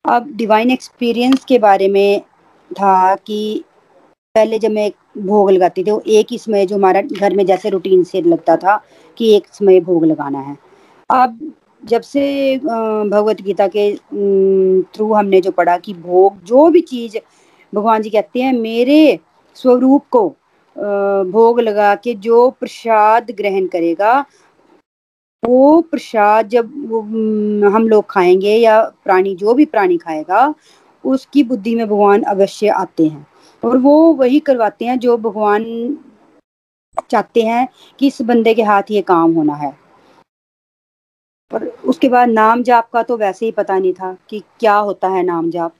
[0.04, 2.20] अब डिवाइन एक्सपीरियंस के बारे में
[2.70, 3.64] था कि
[4.36, 4.90] पहले जब मैं
[5.26, 8.56] भोग लगाती थी वो एक ही समय जो हमारा घर में जैसे रूटीन से लगता
[8.56, 8.76] था
[9.16, 10.56] कि एक समय भोग लगाना है।
[11.10, 11.38] अब
[11.82, 12.24] जब से
[12.58, 13.94] भगवत गीता के
[14.94, 17.16] थ्रू हमने जो पढ़ा कि भोग, जो भी चीज़
[17.72, 19.18] भगवान जी कहते हैं, मेरे
[19.56, 20.28] स्वरूप को
[21.32, 24.24] भोग लगा के जो प्रसाद ग्रहण करेगा,
[25.42, 27.00] वो प्रसाद जब वो
[27.70, 30.54] हम लोग खाएँगे या प्राणी, जो भी प्राणी खाएगा,
[31.04, 33.26] उसकी बुद्धि में भगवान अवश्य आते हैं।
[33.62, 35.64] और वो वही करवाते हैं जो भगवान
[37.10, 37.66] चाहते हैं
[37.98, 39.72] कि इस बंदे के हाथ ये काम होना है।
[41.50, 45.08] और उसके बाद नाम जाप का तो वैसे ही पता नहीं था कि क्या होता
[45.08, 45.74] है नाम जाप।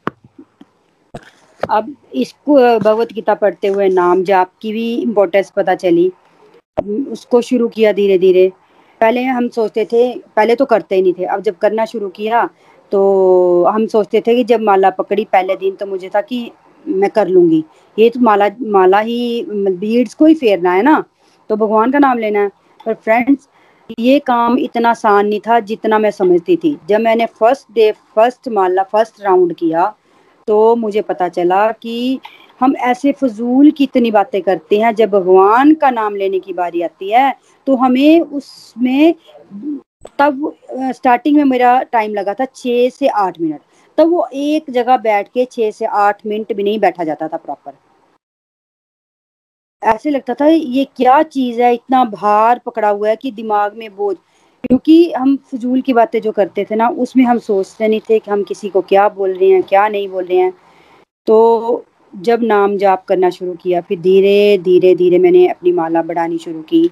[1.70, 6.10] अब इसको, भगवत गीता पढ़ते हुए नाम जाप की भी इम्पोर्टेंस पता चली।
[7.10, 8.48] उसको शुरू किया धीरे धीरे
[9.00, 12.48] पहले हम सोचते थे, पहले तो करते ही नहीं थे। अब जब करना शुरू किया
[12.92, 16.50] तो हम सोचते थे कि जब माला पकड़ी पहले दिन तो मुझे था कि
[16.88, 17.64] मैं कर लूँगी।
[17.96, 21.04] ये तो माला माला ही बीड्स को ही फेरना है ना।
[21.50, 22.50] तो भगवान का नाम लेना है।
[22.86, 23.48] पर फ्रेंड्स
[23.98, 28.48] ये काम इतना आसान नहीं था जितना मैं समझती थी। जब मैंने first day first
[28.48, 29.92] mala first round किया
[30.48, 32.18] तो मुझे पता चला कि
[32.60, 36.82] हम ऐसे फजूल की इतनी बातें करते हैं। जब भगवान का नाम लेने की बारी
[36.82, 37.34] आती है
[37.66, 39.14] तो हमें उसमें,
[40.18, 40.52] तब
[40.94, 43.60] स्टार्टिंग में मेरा टाइम लगा था छः से आठ मिनट।
[43.98, 47.36] तब वो एक जगह बैठ के छः से आठ मिनट भी नहीं बैठा जाता था
[47.36, 47.72] प्रॉपर
[49.82, 51.74] ऐसे लगता था, ये क्या चीज़ है?
[51.74, 54.16] इतना भार पकड़ा हुआ है कि दिमाग में बोझ।
[54.64, 58.30] क्योंकि हम फजूल की बातें जो करते थे ना, उसमें हम सोचते नहीं थे कि
[58.30, 60.52] हम किसी को क्या बोल रहे हैं, क्या नहीं बोल रहे हैं।
[61.26, 61.84] तो
[62.16, 66.62] जब नाम जाप करना शुरू किया, फिर धीरे धीरे धीरे मैंने अपनी माला बढ़ानी शुरू
[66.62, 66.90] की।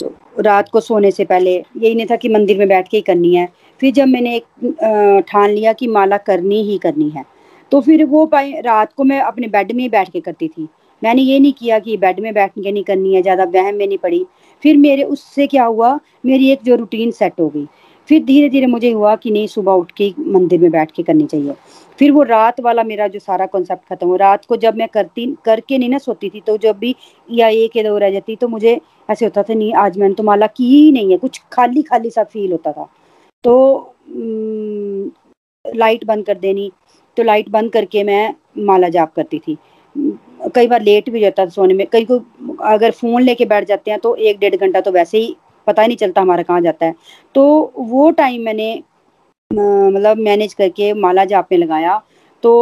[0.00, 3.02] तो रात को सोने से पहले यही नहीं था कि मंदिर में बैठ के ही
[3.02, 3.48] करनी है।
[3.82, 7.24] फिर जब मैंने एक ठान लिया कि माला करनी ही करनी है
[7.72, 10.68] तो फिर वो रात को मैं अपने बेड में ही बैठ के करती थी।
[11.02, 13.86] मैंने ये नहीं किया कि बेड में बैठ के नहीं करनी है, ज़्यादा वहम में
[13.86, 14.24] नहीं पड़ी।
[14.62, 17.66] फिर मेरे उससे क्या हुआ, मेरी एक जो रूटीन सेट हो गई।
[18.08, 21.26] फिर धीरे धीरे मुझे हुआ कि नहीं, सुबह उठ के मंदिर में बैठ के करनी
[21.26, 21.54] चाहिए।
[21.98, 25.26] फिर वो रात वाला मेरा जो सारा कॉन्सेप्ट खत्म हो रात को जब मैं करती,
[25.44, 26.94] करके नहीं ना सोती थी तो जब भी
[27.28, 30.46] या या दो रह जाती तो मुझे ऐसे होता था, नहीं, आज मैंने तो माला
[30.46, 32.88] की ही नहीं है। कुछ खाली खाली सा फील होता था।
[33.44, 33.94] तो
[35.64, 36.70] लाइट बंद कर देनी।
[37.16, 38.34] तो लाइट बंद करके मैं
[38.66, 39.56] माला जाप करती थी।
[40.54, 42.20] कई बार लेट भी जाता था सोने में। कई को,
[42.64, 45.88] अगर फ़ोन लेके बैठ जाते हैं तो एक डेढ़ घंटा तो वैसे ही पता ही
[45.88, 46.94] नहीं चलता हमारा कहाँ जाता है।
[47.34, 48.74] तो वो टाइम मैंने
[49.50, 52.00] मतलब मैनेज करके माला जाप में लगाया।
[52.42, 52.52] तो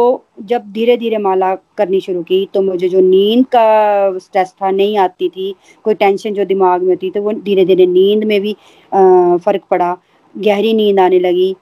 [0.45, 4.97] जब धीरे धीरे माला करनी शुरू की तो मुझे जो नींद का स्ट्रेस था, नहीं
[4.97, 5.53] आती थी,
[5.85, 8.53] कोई टेंशन जो दिमाग में थी तो वो धीरे धीरे नींद में भी
[8.91, 9.97] फ़र्क पड़ा।
[10.35, 11.53] गहरी नींद आने लगी।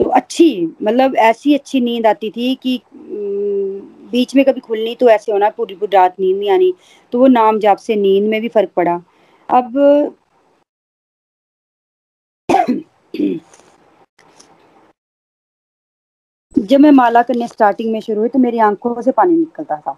[0.00, 0.46] तो अच्छी
[0.82, 2.80] मतलब ऐसी अच्छी नींद आती थी कि
[4.12, 6.72] बीच में कभी खुलनी तो ऐसे होना पूरी पूरी रात नींद नहीं आनी
[7.12, 9.00] तो वो नाम जाप से नींद में भी फ़र्क पड़ा।
[9.48, 9.78] अब
[16.54, 19.92] जब मैं माला करने स्टार्टिंग में शुरू हुई तो मेरी आँखों से पानी निकलता था।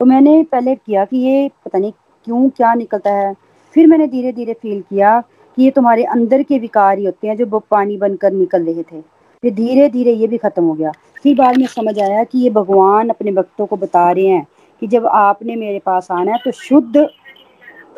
[0.00, 1.92] तो मैंने पहले किया कि ये पता नहीं
[2.26, 3.34] क्यों क्या निकलता है,
[3.74, 5.20] फिर मैंने धीरे धीरे फील किया
[5.58, 9.00] कि ये तुम्हारे अंदर के विकार ही होते हैं जो पानी बनकर निकल रहे थे।
[9.42, 10.90] फिर धीरे धीरे ये भी खत्म हो गया।
[11.24, 14.46] फिर बाद में समझ आया कि ये भगवान अपने भक्तों को बता रहे हैं
[14.82, 17.06] कि जब आपने मेरे पास आना है तो शुद्ध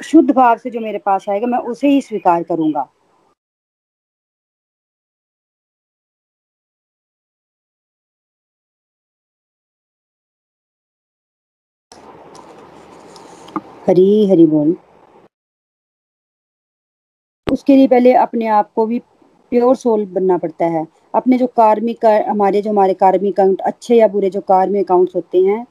[0.04, 2.88] शुद्ध भाव से जो मेरे पास आएगा, मैं उसे ही स्वीकार करूँगा।
[13.88, 14.74] हरी हरी बोल।
[17.60, 18.98] उसके लिए पहले अपने आप को भी
[19.52, 24.06] प्योर सोल बनना पड़ता है। अपने जो कार्मिक हमारे जो, हमारे कार्मिक अकाउंट अच्छे या
[24.08, 25.66] बुरे जो कार्मिक अकाउंट्स होते हैं,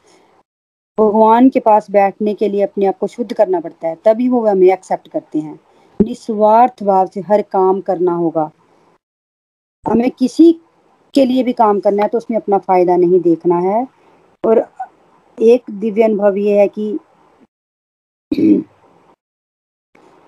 [0.97, 4.45] भगवान के पास बैठने के लिए अपने आप को शुद्ध करना पड़ता है, तभी वो
[4.47, 5.59] हमें एक्सेप्ट करते हैं।
[5.99, 8.49] निस्वार्थ भाव से हर काम करना होगा।
[9.85, 10.51] हमें किसी
[11.13, 13.87] के लिए भी काम करना है तो उसमें अपना फ़ायदा नहीं देखना है।
[14.43, 14.67] और
[15.37, 16.91] एक दिव्य अनुभव ये है कि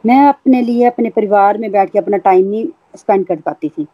[0.03, 3.87] मैं अपने लिए, अपने परिवार में बैठ के अपना टाइम नहीं स्पेंड कर पाती थी।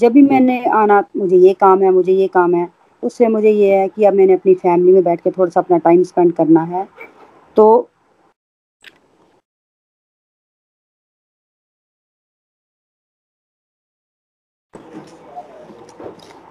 [0.00, 2.68] जब भी मैंने आना, मुझे ये काम है, मुझे ये काम है,
[3.02, 5.78] उससे मुझे ये है कि अब मैंने अपनी फैमिली में बैठ के थोड़ा सा अपना
[5.78, 6.86] टाइम स्पेंड करना है।
[7.56, 7.66] तो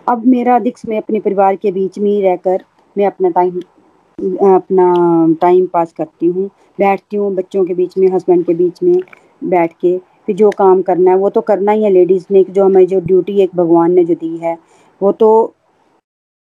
[0.08, 2.64] अब मेरा अधिक समय अपने परिवार के बीच में ही रहकर
[2.96, 3.60] मैं अपना टाइम
[4.22, 4.94] अपना
[5.42, 6.48] टाइम पास करती हूँ।
[6.80, 8.96] बैठती हूँ बच्चों के बीच में हस्बैंड के बीच में
[9.44, 12.66] बैठ के फिर जो काम करना है, वो तो करना ही है लेडीज़ ने जो
[12.66, 14.58] हमें जो ड्यूटी एक भगवान ने जो दी है,
[15.02, 15.54] वो तो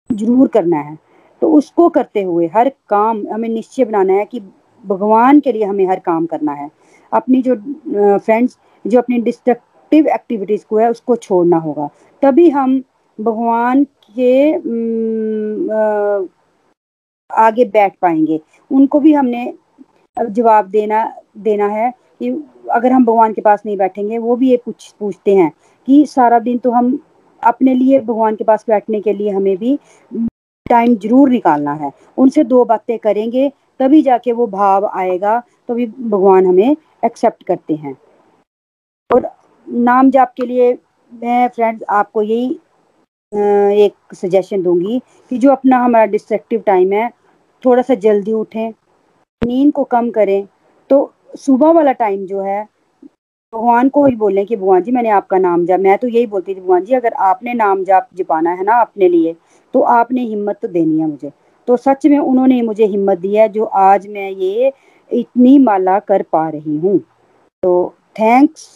[0.10, 0.98] ज़रूर करना है।
[1.42, 4.40] तो उसको करते हुए हर काम हमें निश्चय बनाना है कि
[4.84, 6.70] भगवान के लिए हमें हर काम करना है।
[7.12, 7.56] अपनी जो
[8.18, 11.90] फ्रेंड्स जो अपनी डिस्ट्रक्टिव एक्टिविटीज़ को है, उसको छोड़ना होगा।
[12.24, 12.82] तभी हम
[13.20, 14.58] भगवान के
[17.30, 18.40] आगे बैठ पाएँगे।
[18.72, 19.54] उनको भी हमने
[20.18, 21.04] जवाब देना
[21.40, 22.30] देना है कि
[22.72, 25.52] अगर हम भगवान के पास नहीं बैठेंगे, वो भी ये पूछ, पूछते हैं
[25.88, 27.00] कि सारा दिन तो हम
[27.44, 29.78] अपने लिए भगवान के पास बैठने के लिए हमें भी
[30.66, 35.86] टाइम ज़रूर निकालना है। उनसे दो बातें करेंगे, तभी जाके वो भाव आएगा तो भी
[35.86, 37.96] भगवान हमें एक्सेप्ट करते हैं।
[39.10, 39.30] और
[39.68, 40.74] नाम जाप के लिए
[41.12, 42.50] मैं फ्रेंड्स आपको यही
[43.78, 47.10] एक सजेशन दूँगी कि जो अपना हमारा डिस्ट्रक्टिव टाइम है
[47.64, 48.70] थोड़ा सा जल्दी उठें,
[49.42, 50.48] नींद को कम करें।
[50.90, 52.64] तो सुबह वाला टाइम जो है,
[53.54, 56.56] भगवान को ही बोलें कि, भगवान जी, मैंने आपका नाम जाप मैं तो यही बोलती
[56.56, 59.36] थी, भगवान जी, अगर आपने नाम जाप जपाना है ना अपने लिए
[59.74, 61.32] तो आपने हिम्मत तो देनी है मुझे।
[61.68, 64.72] तो सच में उन्होंने मुझे हिम्मत दी है, जो आज मैं ये
[65.12, 66.98] इतनी माला कर पा रही हूँ।
[67.64, 68.68] तो थैंक्स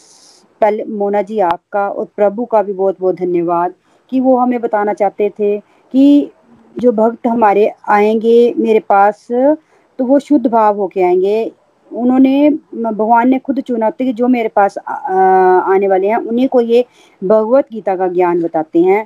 [0.62, 3.74] पहले मोना जी आपका और प्रभु का भी बहुत बहुत धन्यवाद
[4.12, 5.58] कि वो हमें बताना चाहते थे
[5.93, 6.32] कि
[6.76, 11.52] जो भक्त हमारे आएँगे मेरे पास तो वो शुद्ध भाव होके आएँगे।
[11.92, 16.62] उन्होंने भगवान ने खुद चुना कि जो मेरे पास आ, आने वाले हैं उन्हीं को
[16.62, 16.86] ये
[17.22, 19.06] भगवत गीता का ज्ञान बताते हैं।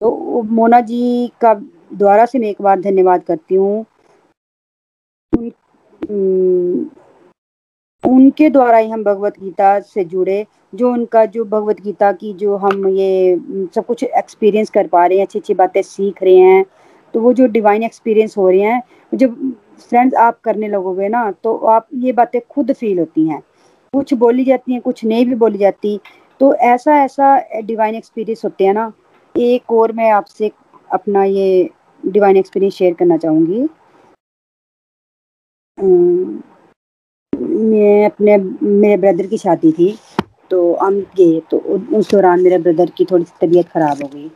[0.00, 1.00] तो मोना जी
[1.40, 1.54] का
[1.94, 3.84] द्वारा से मैं एक बार धन्यवाद करती हूँ।
[8.04, 12.56] उनके द्वारा ही हम भगवत गीता से जुड़े जो उनका जो भगवत गीता की जो
[12.58, 13.36] हम ये
[13.74, 16.64] सब कुछ एक्सपीरियंस कर पा रहे हैं अच्छी अच्छी बातें सीख रहे हैं
[17.16, 19.36] तो वो जो डिवाइन एक्सपीरियंस हो रहे हैं, जब
[19.80, 23.40] फ्रेंड्स आप करने लगोगे ना तो आप ये बातें खुद फील होती हैं।
[23.94, 25.98] कुछ बोली जाती हैं, कुछ नहीं भी बोली जाती।
[26.40, 28.92] तो ऐसा ऐसा डिवाइन एक्सपीरियंस होते हैं ना,
[29.34, 30.50] एक और मैं आपसे
[30.90, 31.68] अपना ये
[32.02, 33.66] डिवाइन एक्सपीरियंस शेयर करना चाहूँगी।
[37.32, 39.94] मैं अपने, मेरे ब्रदर की शादी थी
[40.50, 41.58] तो हम गए तो
[41.98, 44.30] उस दौरान मेरे ब्रदर की थोड़ी सी तबीयत ख़राब हो गई।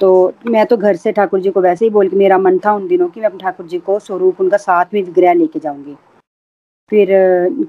[0.00, 2.72] तो मैं तो घर से ठाकुर जी को वैसे ही बोल के, मेरा मन था
[2.72, 5.94] उन दिनों कि मैं अपने ठाकुर जी को स्वरूप, उनका साथ में विग्रह लेके जाऊँगी।
[6.92, 7.08] फिर,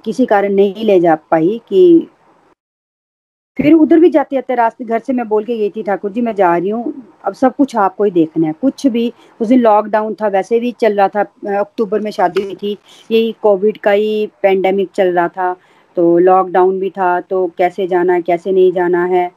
[0.06, 2.08] किसी कारण नहीं ले जा पाई कि
[3.58, 6.22] फिर उधर भी जाते जाते रास्ते, घर से मैं बोल के गई थी, ठाकुर जी,
[6.22, 6.94] मैं जा रही हूँ,
[7.26, 10.72] अब सब कुछ आपको ही देखना है। कुछ भी, उस दिन लॉकडाउन था, वैसे भी
[10.72, 11.22] चल रहा था
[11.60, 12.78] अक्टूबर में शादी हुई थी,
[13.10, 15.56] यही कोविड का ही पेंडेमिक चल रहा था
[15.98, 19.30] तो लॉकडाउन भी था तो कैसे जाना है, कैसे नहीं जाना है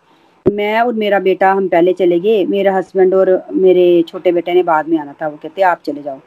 [0.46, 4.62] मैं और मेरा बेटा हम पहले चले गए। मेरा हस्बैंड और मेरे छोटे बेटे ने
[4.62, 6.18] बाद में आना था। वो कहते, आप चले जाओ।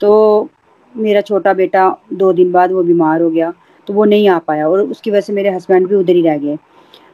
[0.00, 0.48] तो
[0.94, 3.52] मेरा छोटा बेटा दो दिन बाद वो बीमार हो गया
[3.88, 6.38] तो वो नहीं आ पाया और उसकी वजह से मेरे हस्बैंड भी उधर ही रह
[6.38, 6.56] गए।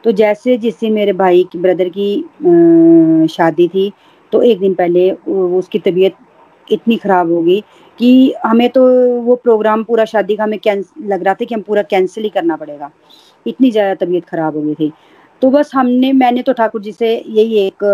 [0.05, 3.93] तो जैसे जिस दिन मेरे भाई की ब्रदर की शादी थी
[4.33, 6.15] तो एक दिन पहले उसकी तबीयत
[6.69, 7.61] इतनी ख़राब हो गई
[7.99, 8.83] कि हमें तो
[9.23, 12.57] वो प्रोग्राम पूरा शादी का हमें लग रहा था कि हम पूरा कैंसिल ही करना
[12.57, 12.91] पड़ेगा।
[13.47, 14.93] इतनी ज़्यादा तबीयत ख़राब हो गई थी।
[15.43, 17.85] तो बस हमने, मैंने तो ठाकुर जी से यही एक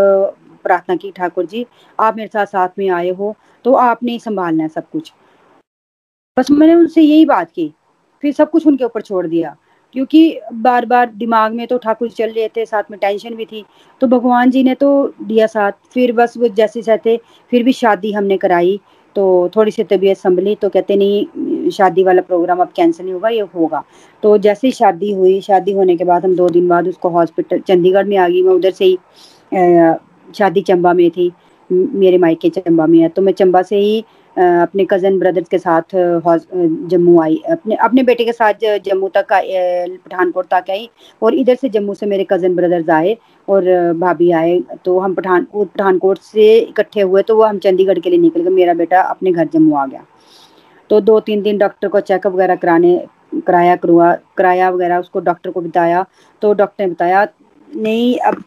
[0.64, 1.64] प्रार्थना की, ठाकुर जी,
[1.98, 3.34] आप मेरे साथ साथ में आए हो
[3.64, 5.12] तो आपने ही संभालना है सब कुछ।
[6.36, 7.72] बस मैंने उनसे यही बात की,
[8.22, 9.56] फिर सब कुछ उनके ऊपर छोड़ दिया,
[9.94, 13.64] क्योंकि बार बार दिमाग में तो ठाकुर चल रहे थे, साथ में टेंशन भी थी
[14.00, 14.90] तो भगवान जी ने तो
[15.22, 17.18] दिया साथ, फिर बस वो जैसे जैसे
[17.52, 18.80] फिर भी शादी हमने कराई
[19.16, 23.28] तो थोड़ी सी तबीयत संभली तो कहते नहीं शादी वाला प्रोग्राम अब कैंसिल नहीं होगा,
[23.28, 23.82] ये होगा।
[24.22, 27.58] तो जैसे ही शादी हुई, शादी होने के बाद हम दो दिन बाद उसको हॉस्पिटल
[27.68, 28.98] चंडीगढ़ में आ गई। मैं उधर से ही
[30.34, 31.32] शादी चंबा में थी
[31.70, 34.04] मेरे मायके चंबा में है। तो मैं चंबा से ही
[34.36, 40.46] अपने कज़न ब्रदर्स के साथ जम्मू आई। अपने अपने बेटे के साथ जम्मू तक पठानकोट
[40.50, 40.88] तक आई
[41.22, 43.16] और इधर से जम्मू से मेरे कज़न ब्रदर्स आए
[43.48, 43.64] और
[43.98, 48.18] भाभी आए। तो हम पठानकोट पठानकोट से इकट्ठे हुए तो वो हम चंडीगढ़ के लिए
[48.18, 50.04] निकल गए। मेरा बेटा अपने घर जम्मू आ गया।
[50.90, 52.96] तो दो तीन दिन डॉक्टर को चेकअप वगैरह कराने,
[53.46, 56.04] कराया, करवा, कराया वगैरह, उसको डॉक्टर को बताया
[56.42, 57.26] तो डॉक्टर ने बताया,
[57.68, 58.42] नहीं, अब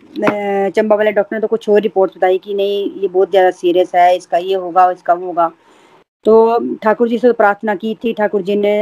[0.76, 3.96] चंबा वाले डॉक्टर ने तो कुछ और रिपोर्ट बताई कि नहीं, ये बहुत ज़्यादा सीरियस
[3.96, 5.52] है, इसका ये होगा इसका वो होगा।
[6.26, 8.74] तो ठाकुर जी से तो प्रार्थना की थी, ठाकुर जी ने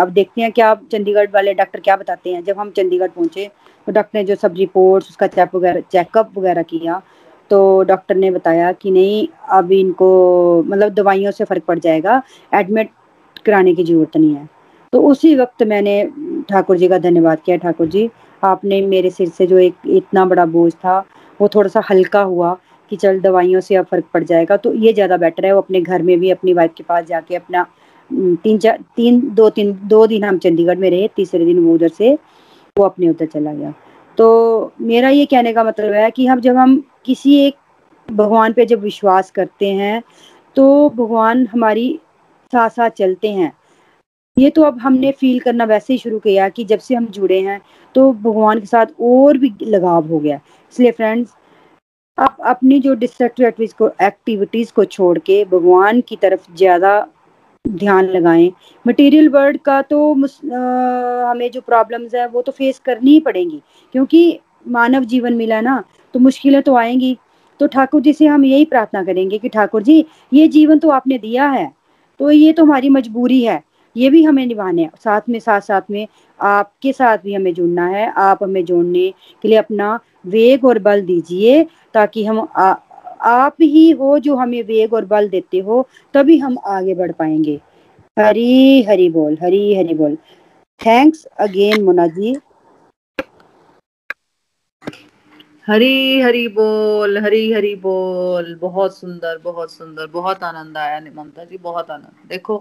[0.00, 2.42] अब देखते हैं क्या चंडीगढ़ वाले डॉक्टर क्या बताते हैं?
[2.44, 3.50] जब हम चंडीगढ़ पहुँचे
[3.86, 7.00] तो डॉक्टर ने जो सब रिपोर्ट्स उसका चेक वगैरह चेकअप वगैरह किया
[7.50, 12.90] तो डॉक्टर ने बताया कि नहीं, अब इनको मतलब दवाइयों से फ़र्क पड़ जाएगा, एडमिट
[13.46, 14.48] कराने की ज़रूरत नहीं है।
[14.92, 16.02] तो उसी वक्त मैंने
[16.50, 18.08] ठाकुर जी का धन्यवाद किया। ठाकुर जी,
[18.42, 20.98] आपने मेरे सिर से जो एक, इतना बड़ा बोझ था,
[21.40, 22.56] वो थोड़ा सा हल्का हुआ
[22.90, 25.80] कि चल दवाइयों से अब फ़र्क पड़ जाएगा। तो ये ज़्यादा बेटर है, वो अपने
[25.80, 27.66] घर में भी, अपनी वाइफ के पास जाके अपना
[28.10, 31.88] तीन चार, तीन, दो तीन, दो दिन हम चंडीगढ़ में रहे, तीसरे दिन वो उधर
[31.88, 32.12] से,
[32.76, 33.72] वो अपने उधर चला गया।
[34.18, 37.56] तो मेरा ये कहने का मतलब है कि हम जब हम किसी एक
[38.08, 40.02] भगवान पे जब विश्वास करते हैं
[40.56, 41.88] तो भगवान हमारी
[42.52, 43.52] साथ साथ चलते हैं।
[44.36, 47.40] ये तो अब हमने फील करना वैसे ही शुरू किया कि जब से हम जुड़े
[47.40, 47.60] हैं
[47.94, 50.40] तो भगवान के साथ और भी लगाव हो गया।
[50.72, 51.34] इसलिए फ्रेंड्स
[52.18, 53.46] आप अपनी जो डिस्ट्रक्टिव
[54.02, 56.98] एक्टिविटीज़ को छोड़ के भगवान की तरफ़ ज़्यादा
[57.64, 58.50] ध्यान लगाएँ।
[58.84, 63.60] मटेरियल वर्ल्ड का तो आ, हमें जो प्रॉब्लम्स है वो तो फेस करनी ही पड़ेंगी।
[63.94, 64.38] क्योंकि
[64.68, 65.82] मानव जीवन मिला ना
[66.14, 67.16] तो मुश्किलें तो आएँगी।
[67.60, 71.18] तो ठाकुर जी से हम यही प्रार्थना करेंगे कि ठाकुर जी ये जीवन तो आपने
[71.18, 71.70] दिया है
[72.20, 73.62] तो ये तो हमारी मजबूरी है।
[73.96, 76.06] ये भी हमें निभाने साथ में साथ साथ में
[76.40, 79.08] आपके साथ भी हमें जुड़ना है। आप हमें जोड़ने
[79.42, 81.62] के लिए अपना वेग और बल दीजिए
[81.94, 82.46] ताकि हम
[83.24, 87.60] आप ही हो जो हमें वेग और बल देते हो, तभी हम आगे बढ़ पाएँगे।
[88.16, 90.16] हरी हरी बोल, हरी हरी बोल।
[90.80, 92.34] Thanks again Mona ji.
[95.68, 101.58] हरी हरी बोल, हरी हरी बोल। बहुत सुंदर बहुत सुंदर, बहुत आनंद आया ममता जी,
[101.60, 102.58] बहुत आनंद। देखो,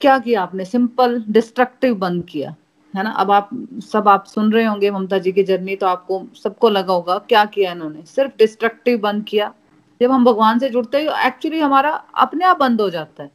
[0.00, 0.64] क्या किया आपने?
[0.64, 2.54] सिंपल डिस्ट्रक्टिव बंद किया।
[2.94, 3.10] है ना?
[3.10, 3.50] अब आप,
[3.92, 7.44] सब आप सुन रहे होंगे ममता जी की जर्नी तो आपको, सबको लगा होगा, क्या
[7.44, 8.02] किया इन्होंने?
[8.02, 9.52] सिर्फ़ डिस्ट्रक्टिव बंद किया।
[10.00, 13.30] जब हम भगवान से जुड़ते हैं एक्चुअली हमारा अपने आप बंद हो जाता है।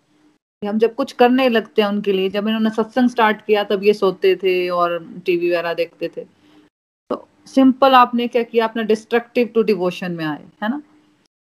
[0.63, 3.93] हम जब कुछ करने लगते हैं उनके लिए, जब इन्होंने सत्संग स्टार्ट किया, तब ये
[3.93, 6.25] सोते थे और टीवी वगैरह देखते थे।
[7.09, 8.67] तो सिंपल आपने क्या किया?
[8.67, 10.81] अपना डिस्ट्रक्टिव टू डिवोशन में आए, है ना?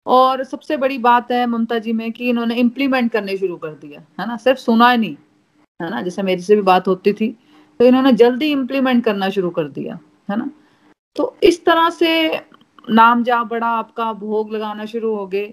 [0.06, 4.00] और सबसे बड़ी बात है ममता जी में कि इन्होंने इम्प्लीमेंट करने शुरू कर दिया,
[4.20, 4.38] है ना?
[4.38, 5.16] सिर्फ़ सुना ही नहीं,
[5.82, 6.02] है ना?
[6.02, 7.36] जैसे मेरी से भी बात होती थी
[7.80, 10.00] तो इन्होंने जल्दी इम्प्लीमेंट करना शुरू कर दिया,
[10.30, 10.50] है ना?
[11.16, 12.42] तो इस तरह से
[12.90, 15.46] नाम जा बड़ा, आपका भोग लगाना शुरू हो गए,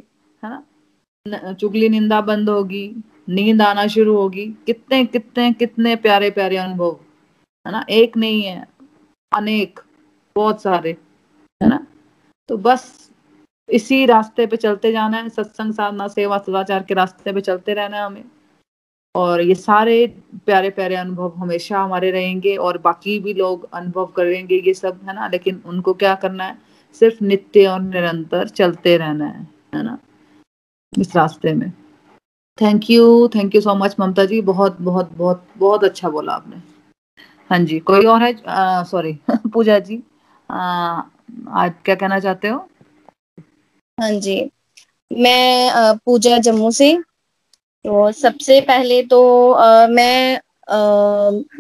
[0.42, 6.56] है ना, चुगली निंदा बंद होगी, नींद आना शुरू होगी, कितने कितने कितने प्यारे प्यारे
[6.56, 6.96] अनुभव,
[7.66, 7.84] है ना?
[7.90, 8.66] एक नहीं है,
[9.32, 9.80] अनेक,
[10.36, 10.96] बहुत सारे,
[11.62, 11.86] है ना?
[12.48, 13.10] तो बस
[13.68, 17.96] इसी रास्ते पे चलते जाना है, सत्संग, साधना, सेवा, सदाचार के रास्ते पे चलते रहना
[17.96, 18.24] है हमें।
[19.14, 20.06] और ये सारे
[20.46, 25.14] प्यारे प्यारे अनुभव हमेशा हमारे रहेंगे और बाकी भी लोग अनुभव करेंगे ये सब है
[25.14, 25.26] ना?
[25.28, 26.56] लेकिन उनको क्या करना है?
[27.00, 29.98] सिर्फ़ नित्य और निरंतर चलते रहना है है ना?
[30.92, 31.70] इस रास्ते में।
[32.58, 36.56] Thank you thank you so much Mamta ji बहुत बहुत बहुत बहुत अच्छा बोला आपने।
[37.50, 38.32] हाँ जी कोई और है?
[38.84, 39.12] सॉरी
[39.54, 40.02] पूजा जी
[40.48, 42.58] आ, आप क्या कहना चाहते हो?
[43.98, 44.36] हाँ जी
[45.10, 46.92] मैं पूजा जम्मू से
[47.84, 49.20] तो सबसे पहले तो
[49.52, 50.38] आ, मैं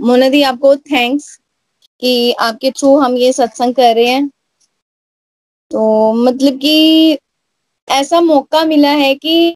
[0.06, 1.36] मोना दी आपको थैंक्स
[2.02, 4.30] कि आपके थ्रू हम ये सत्संग कर रहे हैं।
[5.70, 7.18] तो मतलब कि
[7.88, 9.54] ऐसा मौका मिला है कि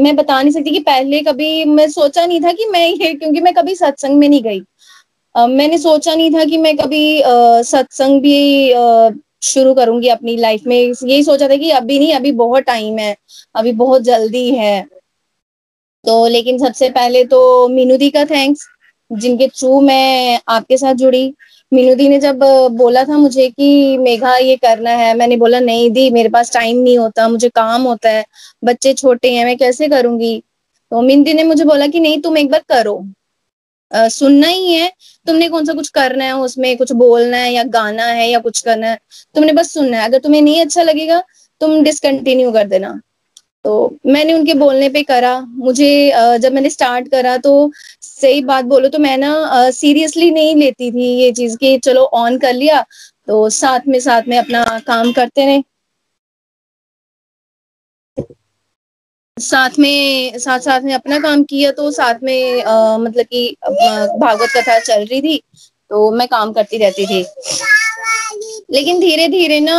[0.00, 3.40] मैं बता नहीं सकती कि पहले कभी मैं सोचा नहीं था कि मैं ये क्योंकि
[3.40, 4.60] मैं कभी सत्संग में नहीं गई।
[5.34, 7.22] uh, मैंने सोचा नहीं था कि मैं कभी
[7.64, 12.32] सत्संग भी uh, शुरू करूँगी अपनी लाइफ में। यही सोचा था कि अभी नहीं अभी
[12.32, 13.16] बहुत टाइम है
[13.54, 14.86] अभी बहुत जल्दी है।
[16.04, 18.66] तो लेकिन सबसे पहले तो मीनू दी का थैंक्स
[19.10, 21.32] जिनके थ्रू मैं आपके साथ जुड़ी।
[21.72, 22.38] मीनू दी ने जब
[22.72, 26.78] बोला था मुझे कि मेघा ये करना है मैंने बोला नहीं दी मेरे पास टाइम
[26.78, 28.24] नहीं होता मुझे काम होता है
[28.64, 30.42] बच्चे छोटे हैं मैं कैसे करूँगी?
[30.92, 32.96] तो मीनू दी ने मुझे बोला कि नहीं तुम एक बार करो।
[33.90, 34.90] आ, सुनना ही है
[35.26, 38.60] तुमने कौन सा कुछ करना है उसमें कुछ बोलना है या गाना है या कुछ
[38.60, 38.98] करना है
[39.34, 41.22] तुमने बस सुनना है। अगर तुम्हें नहीं अच्छा लगेगा
[41.60, 43.00] तुम डिसकंटिन्यू कर देना।
[43.64, 43.72] तो
[44.06, 45.88] मैंने उनके बोलने पे करा। मुझे
[46.40, 47.52] जब मैंने स्टार्ट करा तो
[48.02, 52.38] सही बात बोलो तो मैं ना सीरियसली नहीं लेती थी ये चीज़ की चलो ऑन
[52.38, 52.84] कर लिया
[53.28, 55.62] तो साथ में साथ में अपना काम करते रहे।
[59.36, 64.48] साथ में साथ साथ में अपना काम किया तो साथ में आ, मतलब कि भागवत
[64.56, 65.42] कथा चल रही थी
[65.90, 67.24] तो मैं काम करती रहती थी।
[68.70, 69.76] लेकिन धीरे धीरे ना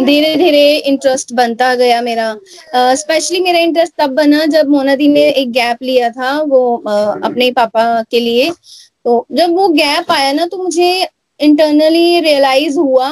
[0.00, 2.34] धीरे धीरे इंटरेस्ट बनता गया मेरा।
[2.74, 6.76] स्पेशली मेरा इंटरेस्ट तब बना जब मोना दी ने एक गैप लिया था, वो
[7.24, 8.50] अपने पापा के लिए।
[9.04, 11.08] तो जब वो गैप आया ना तो मुझे
[11.40, 13.10] इंटरनली रियलाइज़ हुआ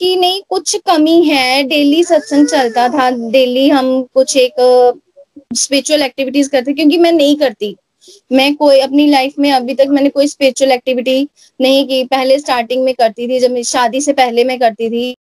[0.00, 4.54] कि नहीं, कुछ कमी है। डेली सत्संग चलता था। डेली हम कुछ एक
[5.56, 7.76] स्पिरिचुअल एक्टिविटीज़ करते, क्योंकि मैं नहीं करती।
[8.32, 11.28] मैं कोई अपनी लाइफ में अभी तक मैंने कोई स्पिरिचुअल एक्टिविटी
[11.60, 15.14] नहीं की। पहले स्टार्टिंग में करती थी जब शादी से पहले मैं करती थी।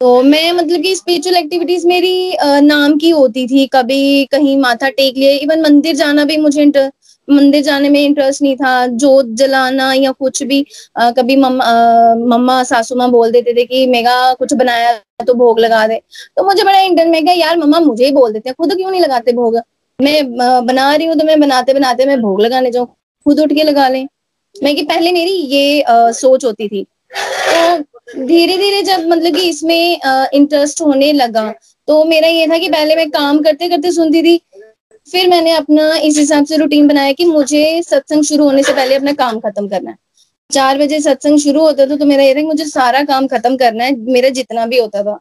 [0.00, 5.16] तो मैं मतलब कि स्पिरिचुअल एक्टिविटीज़ मेरी नाम की होती थी। कभी कहीं माथा टेक
[5.16, 6.90] लिया इवन मंदिर जाना भी मुझे इंटर,
[7.28, 10.64] मंदिर जाने में इंटरेस्ट नहीं था। जोत जलाना या कुछ भी
[10.96, 14.92] आ, कभी मम्मा सासू माँ बोल देते थे कि मेगा कुछ बनाया
[15.26, 16.00] तो भोग लगा दे।
[16.36, 19.00] तो मुझे बड़ा इंटर में यार मम्मा मुझे ही बोल देते हैं। खुद क्यों नहीं
[19.00, 19.60] लगाते भोग?
[19.98, 22.86] मैं बना रही हूँ तो मैं बनाते बनाते मैं भोग लगाने जाऊँ।
[23.26, 24.02] खुद उठ के लगा ले।
[24.54, 29.48] मैं कि पहले मेरी ये आ, सोच होती थी। तो धीरे धीरे जब मतलब कि
[29.48, 30.00] इसमें
[30.34, 31.50] इंटरेस्ट होने लगा
[31.88, 34.40] तो मेरा ये था कि पहले मैं काम करते करते सुनती थी।
[35.08, 38.94] फिर मैंने अपना इस हिसाब से रूटीन बनाया कि मुझे सत्संग शुरू होने से पहले
[38.94, 39.96] अपना काम खत्म करना है।
[40.50, 43.56] चार बजे सत्संग शुरू होता था तो मेरा ये था कि मुझे सारा काम खत्म
[43.56, 45.18] करना है मेरा जितना भी होता था।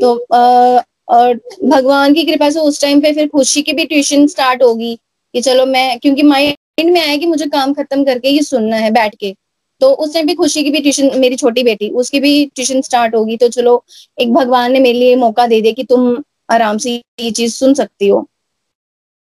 [0.00, 1.34] तो आ, और
[1.64, 4.94] भगवान की कृपा से उस टाइम पे फिर खुशी की भी ट्यूशन स्टार्ट होगी
[5.34, 8.90] कि चलो मैं, क्योंकि माइंड में आया कि मुझे काम खत्म करके ये सुनना है
[8.92, 9.34] बैठ के।
[9.80, 13.14] तो उस टाइम पे खुशी की भी ट्यूशन मेरी छोटी बेटी, उसकी भी ट्यूशन स्टार्ट
[13.14, 13.82] होगी। तो चलो,
[14.18, 16.16] एक भगवान ने मेरे लिए मौका दे दिया कि तुम
[16.50, 16.90] आराम से
[17.20, 18.26] ये चीज़ सुन सकती हो।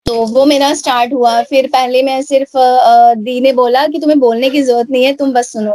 [0.07, 2.53] तो वो मेरा स्टार्ट हुआ। फिर पहले मैं सिर्फ़
[3.19, 5.73] दी ने बोला कि तुम्हें बोलने की ज़रूरत नहीं है, तुम बस सुनो।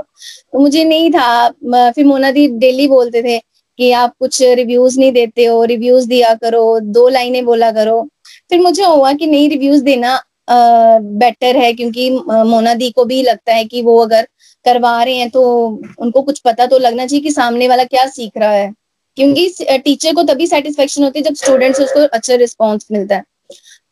[0.54, 1.50] तो मुझे नहीं था
[1.92, 3.38] फिर मोना दी डेली बोलते थे
[3.80, 8.02] कि आप कुछ रिव्यूज़ नहीं देते हो रिव्यूज़ दिया करो, दो लाइनें बोला करो।
[8.50, 13.54] फिर मुझे हुआ कि नहीं रिव्यूज़ देना बेटर है क्योंकि मोना दी को भी लगता
[13.54, 14.28] है कि वो अगर
[14.66, 15.44] करवा रहे हैं तो
[16.00, 18.72] उनको कुछ पता तो लगना चाहिए कि सामने वाला क्या सीख रहा है।
[19.18, 23.24] क्योंकि टीचर को तभी सेटिस्फेक्शन होती है जब स्टूडेंट्स उसको अच्छा रिस्पॉन्स मिलता है।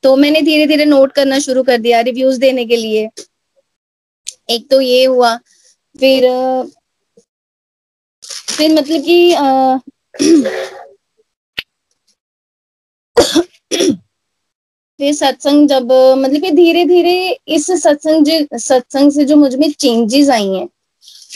[0.04, 3.08] तो मैंने धीरे धीरे नोट करना शुरू कर दिया रिव्यूज़ देने के लिए।
[4.50, 5.36] एक तो ये हुआ,
[5.96, 6.24] फिर
[8.58, 9.36] फिर मतलब कि
[15.00, 20.48] फिर सत्संग जब मतलब कि धीरे धीरे इस सत्संग सत्संग से जो मुझमें चेंजेस आई
[20.48, 20.68] हैं।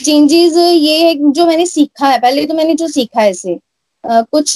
[0.04, 3.58] चेंजेस ये है जो मैंने सीखा है पहले तो मैंने जो सीखा है इसे
[4.04, 4.54] Uh, कुछ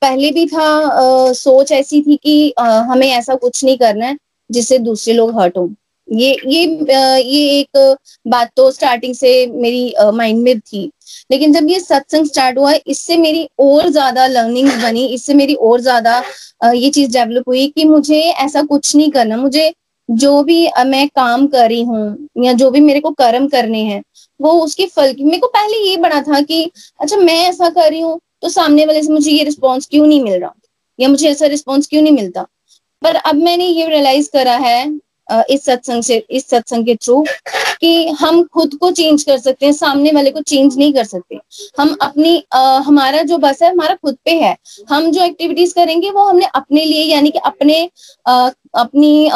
[0.00, 4.16] पहले भी था आ, सोच ऐसी थी कि आ, हमें ऐसा कुछ नहीं करना है
[4.50, 5.74] जिससे दूसरे लोग हर्ट हो।
[6.08, 6.64] ये ये
[7.20, 7.96] ये एक
[8.26, 10.90] बात तो स्टार्टिंग से मेरी माइंड में थी।
[11.30, 15.80] लेकिन जब ये सत्संग स्टार्ट हुआ, इससे मेरी और ज़्यादा लर्निंग बनी, इससे मेरी और
[15.80, 16.22] ज़्यादा
[16.64, 19.72] ये चीज़ डेवलप हुई कि मुझे ऐसा कुछ नहीं करना। मुझे
[20.08, 24.02] जो भी मैं काम कर रही हूँ या जो भी मेरे को कर्म करने हैं,
[24.40, 27.90] वो उसके फल की, मेरे को पहले ये बना था कि अच्छा मैं ऐसा कर
[27.90, 30.54] रही हूँ तो सामने वाले से मुझे ये रिस्पॉन्स क्यों नहीं मिल रहा?
[30.98, 32.46] या मुझे ऐसा रिस्पॉन्स क्यों नहीं मिलता?
[33.02, 34.86] पर अब मैंने ये रियलाइज़ करा है
[35.50, 37.24] इस सत्संग से इस सत्संग के थ्रू
[37.80, 41.38] कि हम खुद को चेंज कर सकते हैं सामने वाले को चेंज नहीं कर सकते।
[41.78, 44.56] हम अपनी आ, हमारा जो बस है हमारा खुद पे है।
[44.90, 47.88] हम जो एक्टिविटीज़ करेंगे वो हमने अपने लिए यानी कि अपने
[48.26, 49.30] आ, अपनी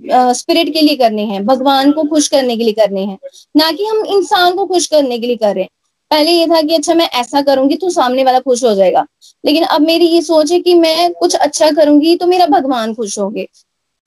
[0.00, 3.18] स्पिरिट के लिए करने हैं भगवान को खुश करने के लिए करने हैं।
[3.56, 5.70] ना कि हम इंसान को खुश करने के लिए कर रहे हैं।
[6.10, 9.04] पहले ये था कि अच्छा मैं ऐसा करूँगी तो सामने वाला खुश हो जाएगा।
[9.44, 13.18] लेकिन अब मेरी ये सोच है कि मैं कुछ अच्छा करूँगी तो मेरा भगवान खुश
[13.18, 13.46] होंगे।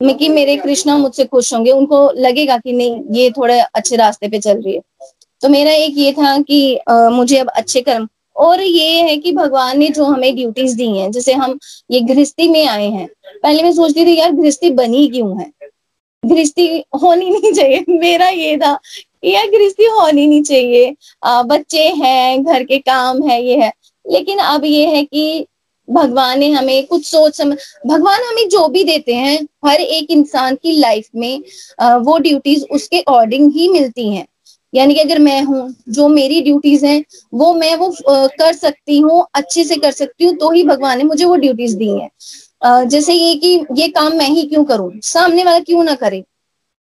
[0.02, 4.40] कि मेरे कृष्णा मुझसे खुश होंगे। उनको लगेगा कि नहीं ये थोड़े अच्छे रास्ते पे
[4.40, 4.82] चल रही है।
[5.42, 9.32] तो मेरा एक ये था कि आ, मुझे अब अच्छे कर्म और ये है कि
[9.32, 11.60] भगवान ने जो हमें ड्यूटीज़ दी हैं जैसे हम
[11.92, 13.10] ये गृहस्थी में आए हैं।
[13.44, 15.52] पहले मैं सोचती थी यार गृहस्थी बनी क्यों है?
[16.26, 18.80] गृहस्थी होनी नहीं चाहिए। मेरा ये था
[19.24, 23.74] यार गृहस्थी होनी नहीं चाहिए। आ, बच्चे हैं घर के काम है ये है।
[24.12, 25.46] लेकिन अब ये है कि
[25.92, 30.56] भगवान ने हमें कुछ सोच समझ, भगवान हमें जो भी देते हैं, हर एक इंसान
[30.56, 31.42] की लाइफ में
[32.04, 34.26] वो ड्यूटीज़ उसके अकॉर्डिंग ही मिलती हैं।
[34.74, 39.26] यानी कि अगर मैं हूँ, जो मेरी ड्यूटीज़ हैं, वो मैं वो कर सकती हूँ,
[39.34, 43.14] अच्छे से कर सकती हूँ तो ही भगवान ने मुझे वो ड्यूटीज़ दी हैं। जैसे
[43.14, 44.92] ये कि ये काम मैं ही क्यों करूँ?
[45.04, 46.24] सामने वाला क्यों ना करे?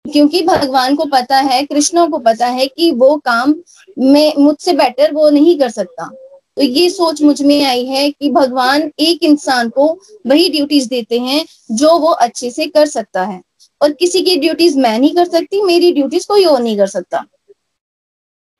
[0.05, 3.53] क्योंकि भगवान को पता है, कृष्ण को पता है कि वो काम
[3.99, 6.09] मैं मुझसे बेटर वो नहीं कर सकता।
[6.57, 11.45] तो ये सोच मुझमें आई है कि भगवान एक इंसान को वही ड्यूटीज़ देते हैं
[11.71, 13.41] जो वो अच्छे से कर सकता है।
[13.81, 17.25] और किसी की ड्यूटीज़ मैं नहीं कर सकती, मेरी ड्यूटीज़ कोई और नहीं कर सकता।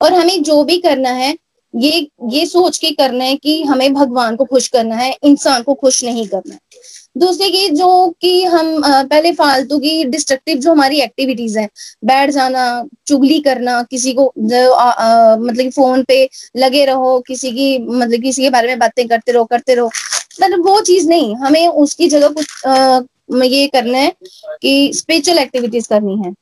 [0.01, 1.37] और हमें जो भी करना है,
[1.75, 5.73] ये ये सोच के करना है कि हमें भगवान को खुश करना है, इंसान को
[5.73, 6.59] खुश नहीं करना है।
[7.15, 7.87] दूसरे की जो
[8.21, 11.67] कि हम पहले फालतू की डिस्ट्रक्टिव जो हमारी एक्टिविटीज़ है
[12.05, 12.63] बैठ जाना
[13.07, 14.25] चुगली करना किसी को
[14.73, 19.07] आ, आ, मतलब फ़ोन पे लगे रहो किसी की मतलब किसी के बारे में बातें
[19.07, 19.89] करते रहो करते रहो।
[20.41, 22.99] मतलब वो चीज़ नहीं हमें उसकी जगह कुछ आ,
[23.43, 24.11] ये करना है
[24.61, 26.33] कि स्पिरिचुअल एक्टिविटीज़ करनी है।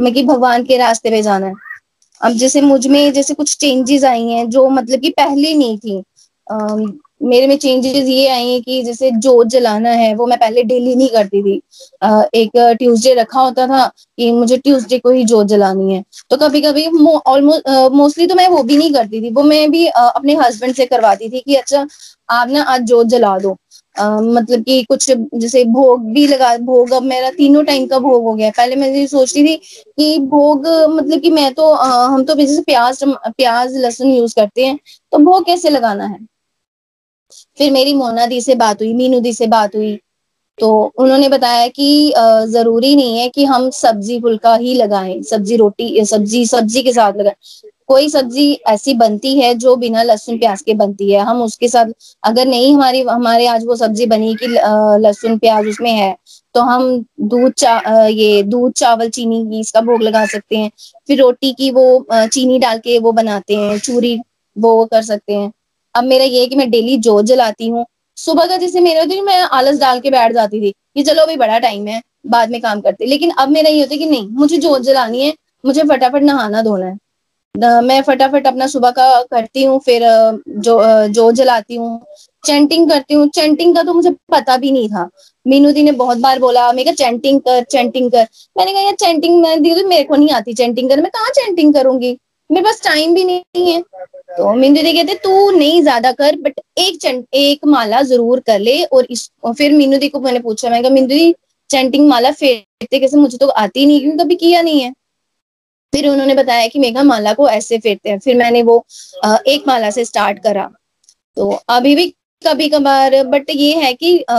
[0.00, 1.54] मैं कि भगवान के रास्ते पे जाना है।
[2.20, 6.02] अब जैसे मुझमें जैसे कुछ चेंजेस आई हैं जो मतलब कि पहले नहीं थी
[7.22, 10.94] मेरे में चेंजेस ये आई हैं कि जैसे जोत जलाना है वो मैं पहले डेली
[10.94, 11.54] नहीं करती थी।
[12.34, 13.86] एक ट्यूसडे रखा होता था
[14.18, 16.86] कि मुझे ट्यूसडे को ही जोत जलानी है। तो कभी कभी
[17.26, 20.86] ऑलमोस्ट मोस्टली तो मैं वो भी नहीं करती थी। वो मैं भी अपने हस्बैंड से
[20.86, 21.86] करवाती थी कि अच्छा
[22.30, 23.56] आप ना आज जोत जला दो।
[23.96, 28.22] Uh, मतलब कि कुछ जैसे भोग भी लगा भोग अब मेरा तीनों टाइम का भोग
[28.24, 32.34] हो गया पहले मैं ये सोचती थी कि भोग मतलब कि मैं तो हम तो
[32.34, 34.78] जैसे प्याज प्याज लहसुन यूज़ करते हैं
[35.12, 36.18] तो भोग कैसे लगाना है?
[37.62, 39.98] फिर मेरी मोना दी से बात हुई, मीनू दी से बात हुई।
[40.58, 42.12] तो उन्होंने बताया कि
[42.48, 47.12] ज़रूरी नहीं है कि हम सब्ज़ी फुल्का ही लगाएँ, सब्ज़ी रोटी, सब्ज़ी सब्ज़ी के साथ
[47.16, 51.68] लगाएँ। कोई सब्ज़ी ऐसी बनती है जो बिना लहसुन प्याज के बनती है। हम उसके
[51.68, 51.86] साथ,
[52.24, 56.16] अगर नहीं हमारी, हमारे आज वो सब्ज़ी बनी कि लहसुन प्याज उसमें है
[56.54, 60.70] तो हम दूध चा ये दूध, चावल, चीनी की इसका भोग लगा सकते हैं।
[61.08, 64.18] फिर रोटी की वो चीनी डाल के वो बनाते हैं, चूरी
[64.56, 65.52] वो कर सकते हैं।
[65.94, 67.84] अब मेरा ये है कि मैं डेली जोत जलाती हूँ।
[68.16, 71.36] सुबह का जैसे मेरा दिन, मैं आलस डाल के बैठ जाती थी कि चलो अभी
[71.36, 74.28] बड़ा टाइम है, बाद में काम करते। लेकिन अब मेरा ये होता है कि नहीं,
[74.30, 75.32] मुझे जोत जलानी है,
[75.64, 76.98] मुझे फटाफट नहाना धोना है।
[77.82, 80.02] मैं फटाफट अपना सुबह का करती हूँ, फिर
[80.58, 82.00] जो जो जलाती हूँ
[82.44, 85.08] चैंटिंग करती हूँ। चैंटिंग का तो मुझे पता भी नहीं था।
[85.46, 88.26] मीनू दी ने बहुत बार बोला, मैं कहा चैंटिंग कर चैंटिंग कर।
[88.58, 91.30] मैंने कहा, यार चैंटिंग मैं दी तो मेरे को नहीं आती चैंटिंग कर मैं कहाँ
[91.34, 92.16] चैंटिंग करूँगी?
[92.50, 93.82] मेरे पास टाइम भी नहीं है।
[94.32, 98.58] तो मीनू दी कहते, तू नहीं ज़्यादा कर बट एक चंट, एक माला ज़रूर कर
[98.60, 101.34] ले। और इस, और फिर मीनू दी को मैंने पूछा मैं कहा मीनू दी
[101.70, 103.16] चैंटिंग माला फेरते कैसे?
[103.16, 104.92] मुझे तो आती नहीं, क्योंकि कभी किया नहीं है।
[105.92, 108.84] फिर उन्होंने बताया कि मेघा माला को ऐसे फेरते हैं। फिर मैंने वो
[109.26, 110.70] एक माला से स्टार्ट करा।
[111.36, 114.36] तो अभी भी कभी कभार बट ये है कि आ,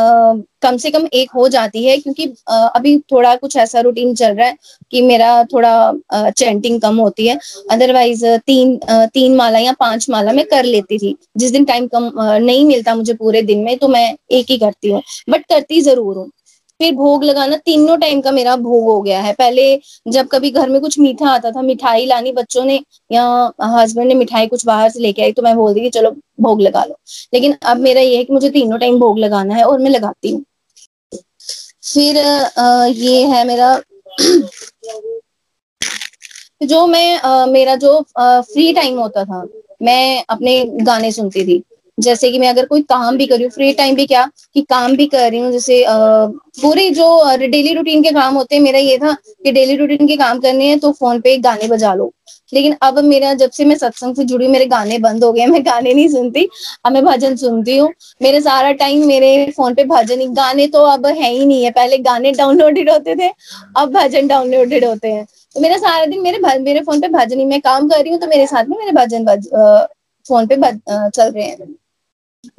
[0.62, 4.36] कम से कम एक हो जाती है क्योंकि आ, अभी थोड़ा कुछ ऐसा रूटीन चल
[4.36, 4.58] रहा है
[4.92, 7.38] कि मेरा थोड़ा चैंटिंग कम होती है।
[7.72, 11.88] अदरवाइज़ तीन आ, तीन माला या पाँच माला मैं कर लेती थी। जिस दिन टाइम
[11.88, 15.46] कम आ, नहीं मिलता मुझे पूरे दिन में तो मैं एक ही करती हूँ। बट
[15.50, 16.30] करती ज़रूर हूँ।
[16.80, 19.64] फिर भोग लगाना तीनों टाइम का मेरा भोग हो गया है। पहले
[20.08, 22.80] जब कभी घर में कुछ मीठा आता था मिठाई लानी बच्चों ने
[23.12, 23.26] या
[23.76, 26.84] हस्बैंड ने मिठाई कुछ बाहर से लेके आई तो मैं बोलती कि चलो भोग लगा
[26.86, 26.98] लो।
[27.34, 30.32] लेकिन अब मेरा ये है कि मुझे तीनों टाइम भोग लगाना है और मैं लगाती
[30.32, 30.44] हूँ।
[31.84, 32.18] फिर
[32.60, 33.76] आ, ये है मेरा
[36.64, 39.44] जो मैं आ, मेरा जो फ्री टाइम होता था
[39.82, 41.64] मैं अपने गाने सुनती थी।
[41.98, 44.62] जैसे कि मैं अगर कोई काम भी कर रही हूँ फ्री टाइम भी क्या कि
[44.70, 45.84] काम भी कर रही हूँ, जैसे
[46.62, 49.14] पूरे जो डेली रूटीन के काम होते हैं, मेरा ये था
[49.44, 52.12] कि डेली रूटीन के काम करने हैं तो फ़ोन पे गाने बजा लो।
[52.54, 55.66] लेकिन अब मेरा, जब से मैं सत्संग से जुड़ी मेरे गाने बंद हो गए मैं
[55.66, 56.48] गाने नहीं सुनती,
[56.86, 57.90] अब मैं भजन सुनती हूँ।
[58.22, 61.72] मेरे सारा टाइम मेरे फ़ोन पे भजन ही, गाने तो अब है ही नहीं है,
[61.72, 63.30] पहले गाने डाउनलोडेड होते थे,
[63.78, 65.26] अब भजन डाउनलोडेड होते हैं।
[65.56, 68.20] तो मेरा सारा दिन मेरे मेरे फ़ोन पे भजन ही, मैं काम कर रही हूँ
[68.22, 69.26] तो मेरे साथ में मेरे भजन
[70.26, 71.76] फ़ोन पे चल रहे हैं।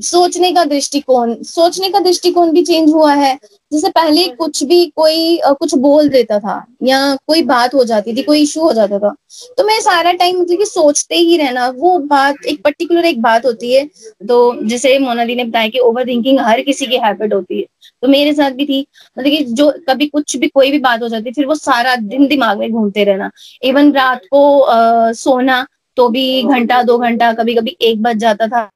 [0.03, 3.35] सोचने का दृष्टिकोण सोचने का दृष्टिकोण भी चेंज हुआ है।
[3.73, 8.23] जैसे पहले कुछ भी कोई कुछ बोल देता था या कोई बात हो जाती थी
[8.23, 9.15] कोई इशू हो जाता था
[9.59, 13.47] तो मैं सारा टाइम मतलब कि सोचते ही रहना वो बात एक पर्टिकुलर एक बात
[13.47, 13.85] होती है।
[14.29, 17.67] तो जैसे मोनाली ने बताया कि ओवर थिंकिंग हर किसी की हैबिट होती है।
[18.03, 18.81] तो मेरे साथ भी थी
[19.19, 22.27] मतलब कि जो कभी कुछ भी कोई भी बात हो जाती फिर वो सारा दिन
[22.29, 23.31] दिमाग में घूमते रहना।
[23.63, 25.67] इवन रात को आ, सोना
[25.97, 28.71] तो भी घंटा दो घंटा कभी कभी एक बज जाता था।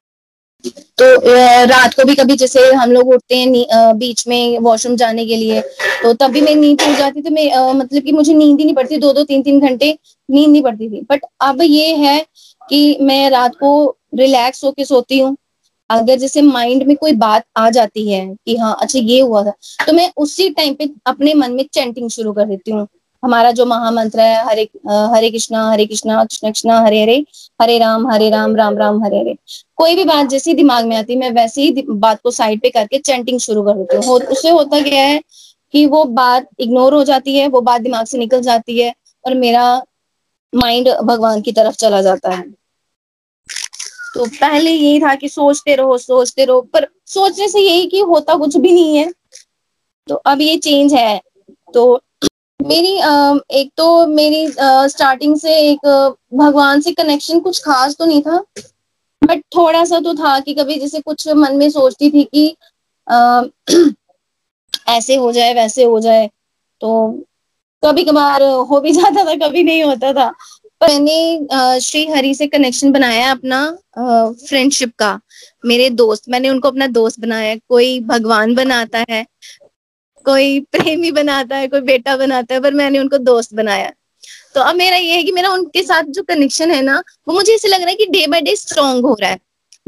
[0.63, 1.05] तो
[1.65, 5.61] रात को भी कभी जैसे हम लोग उठते हैं बीच में वॉशरूम जाने के लिए
[6.03, 8.75] तो तब भी मेरी नींद टूट जाती थी। मैं मतलब कि मुझे नींद ही नहीं
[8.75, 9.97] पड़ती दो दो तीन तीन घंटे
[10.29, 12.19] नींद नहीं पड़ती थी। बट अब ये है
[12.69, 13.71] कि मैं रात को
[14.15, 15.35] रिलैक्स होके सोती हूँ।
[15.89, 19.51] अगर जैसे माइंड में कोई बात आ जाती है कि हाँ अच्छा ये हुआ था
[19.85, 22.87] तो मैं उसी टाइम पे अपने मन में चैंटिंग शुरू कर देती हूँ।
[23.23, 24.61] हमारा जो महामंत्र है, हरे
[25.13, 27.17] हरे कृष्णा हरे कृष्णा, कृष्ण कृष्णा, हरे हरे
[27.61, 29.35] हरे राम हरे राम राम राम, हरे हरे।
[29.77, 32.97] कोई भी बात जैसी दिमाग में आती मैं वैसे ही बात को साइड पे करके
[32.99, 35.21] चैंटिंग शुरू कर देती हूँ। उससे होता क्या है
[35.73, 38.93] कि वो बात इग्नोर हो जाती है, वो बात दिमाग से निकल जाती है
[39.25, 39.65] और मेरा
[40.53, 42.43] माइंड भगवान की तरफ़ चला जाता है।
[44.15, 48.35] तो पहले यही था कि सोचते रहो सोचते रहो, पर सोचने से यही कि होता
[48.35, 49.11] कुछ भी नहीं है।
[50.07, 51.19] तो अब ये चेंज है
[51.73, 52.01] तो
[52.59, 52.91] मेरी
[53.53, 54.47] एक तो मेरी
[54.89, 55.87] स्टार्टिंग से एक
[56.35, 58.43] भगवान से कनेक्शन कुछ खास तो नहीं था।
[59.21, 62.55] बट थोड़ा सा तो था कि कभी जैसे कुछ मन में सोचती थी कि
[63.07, 63.41] आ,
[64.89, 66.27] ऐसे हो जाए वैसे हो जाए
[66.81, 66.91] तो
[67.83, 70.29] कभी कभार हो भी जाता था कभी नहीं होता था।
[70.81, 73.59] पर मैंने श्री हरि से कनेक्शन बनाया अपना
[73.97, 75.19] फ्रेंडशिप का।
[75.63, 79.25] मेरे दोस्त मैंने उनको अपना दोस्त बनाया। कोई भगवान बनाता है
[80.29, 83.91] कोई प्रेमी बनाता है कोई बेटा बनाता है पर मैंने उनको दोस्त बनाया
[84.55, 87.53] तो अब मेरा ये है कि मेरा उनके साथ जो कनेक्शन है ना वो मुझे
[87.55, 89.39] ऐसे लग रहा है कि डे बाय डे स्ट्रांग हो रहा है।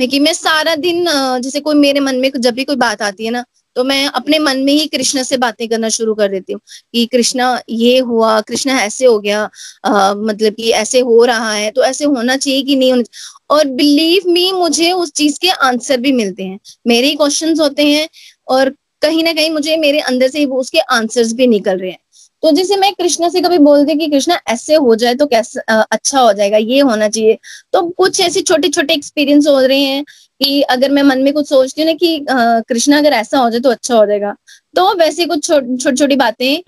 [0.08, 1.06] कि मैं सारा दिन
[1.42, 3.44] जैसे कोई मेरे मन में जब भी कोई बात आती है ना
[3.76, 6.62] तो मैं अपने मन में ही कृष्ण से बातें करना शुरू कर देती हूँ
[6.94, 9.50] कि कृष्णा ये हुआ कृष्णा ऐसे हो गया
[9.86, 13.04] आ, मतलब कि ऐसे हो रहा है तो ऐसे होना चाहिए कि नहीं होना
[13.50, 17.88] और बिलीव मी मुझे उस चीज़ के आंसर भी मिलते हैं। मेरे ही क्वेश्चन होते
[17.88, 18.08] हैं
[18.48, 21.98] और कहीं ना कहीं मुझे मेरे अंदर से वो उसके आंसर्स भी निकल रहे हैं।
[22.44, 26.20] तो जैसे मैं कृष्णा से कभी बोलती कि कृष्णा ऐसे हो जाए तो कैसे अच्छा
[26.20, 27.38] हो जाएगा ये होना चाहिए।
[27.74, 30.04] तो कुछ ऐसे छोटे छोटे एक्सपीरियंस हो रहे हैं
[30.42, 33.60] कि अगर मैं मन में कुछ सोचती हूँ ना कि कृष्णा अगर ऐसा हो जाए
[33.60, 34.36] तो अच्छा हो जाएगा।
[34.76, 36.62] तो वैसे कुछ छोटी छोटी बातें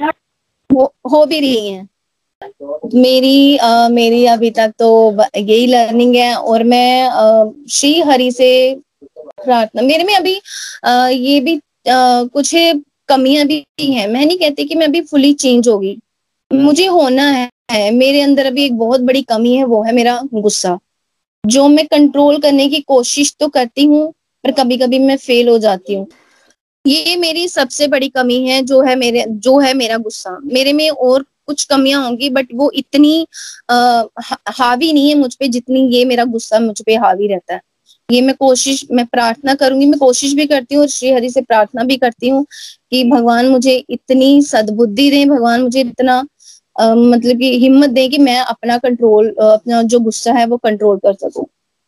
[0.70, 1.88] हो, हो भी रही हैं।
[2.96, 4.90] मेरी आ, मेरी अभी तक तो
[5.38, 8.50] यही लर्निंग है और मैं आ, श्री हरि से
[9.18, 10.40] प्रार्थना मेरे में अभी
[10.86, 12.52] आ, ये भी कुछ
[13.10, 15.98] कमियाँ भी हैं। मैं नहीं कहती कि मैं अभी फुली चेंज होगी।
[16.52, 20.78] मुझे होना है, मेरे अंदर अभी एक बहुत बड़ी कमी है वो है मेरा गुस्सा।
[21.44, 24.12] जो मैं कंट्रोल करने की कोशिश तो करती हूँ
[24.44, 26.08] पर कभी कभी मैं फेल हो जाती हूँ।
[26.86, 30.90] ये मेरी सबसे बड़ी कमी है जो है मेरे जो है मेरा गुस्सा। मेरे में
[30.90, 33.26] और कुछ कमियाँ होंगी बट वो इतनी
[33.72, 34.04] आ,
[34.50, 37.62] हावी नहीं है मुझ पे जितनी ये मेरा गुस्सा मुझ पे हावी रहता है।
[38.10, 41.42] ये मैं कोशिश मैं प्रार्थना करूँगी मैं कोशिश भी करती हूँ और श्री हरि से
[41.42, 42.46] प्रार्थना भी करती हूँ
[42.92, 46.16] कि भगवान मुझे इतनी सद्बुद्धि दें भगवान मुझे इतना
[46.76, 50.98] आ, मतलब कि हिम्मत दें कि मैं अपना कंट्रोल अपना जो गुस्सा है वो कंट्रोल
[51.00, 51.46] कर सकूँ।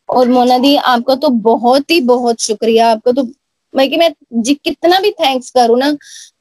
[0.08, 3.22] और मोना दी आपका तो बहुत ही बहुत शुक्रिया आपका तो
[3.74, 4.10] मैं कि मैं
[4.42, 5.96] जी कितना भी थैंक्स करूँ ना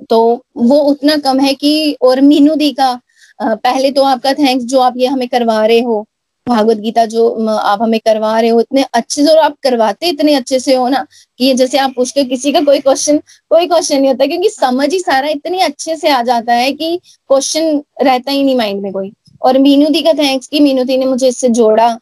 [0.09, 0.19] तो
[0.57, 1.71] वो उतना कम है कि
[2.01, 2.93] और मीनू दी का
[3.39, 6.05] पहले तो आपका थैंक्स जो आप ये हमें करवा रहे हो
[6.48, 10.34] भागवत गीता जो आप हमें करवा रहे हो, इतने अच्छे से, और आप करवाते इतने
[10.36, 11.06] अच्छे से हो ना,
[11.39, 13.18] कि जैसे आप पूछते हो किसी का कोई क्वेश्चन
[13.50, 16.98] कोई क्वेश्चन नहीं होता, क्योंकि समझ ही सारा इतने अच्छे से आ जाता है कि
[17.30, 20.98] क्वेश्चन रहता ही नहीं माइंड में कोई। और मीनू दी का थैंक्स की मीनू दी
[20.98, 21.98] ने मुझे इससे जोड़ा।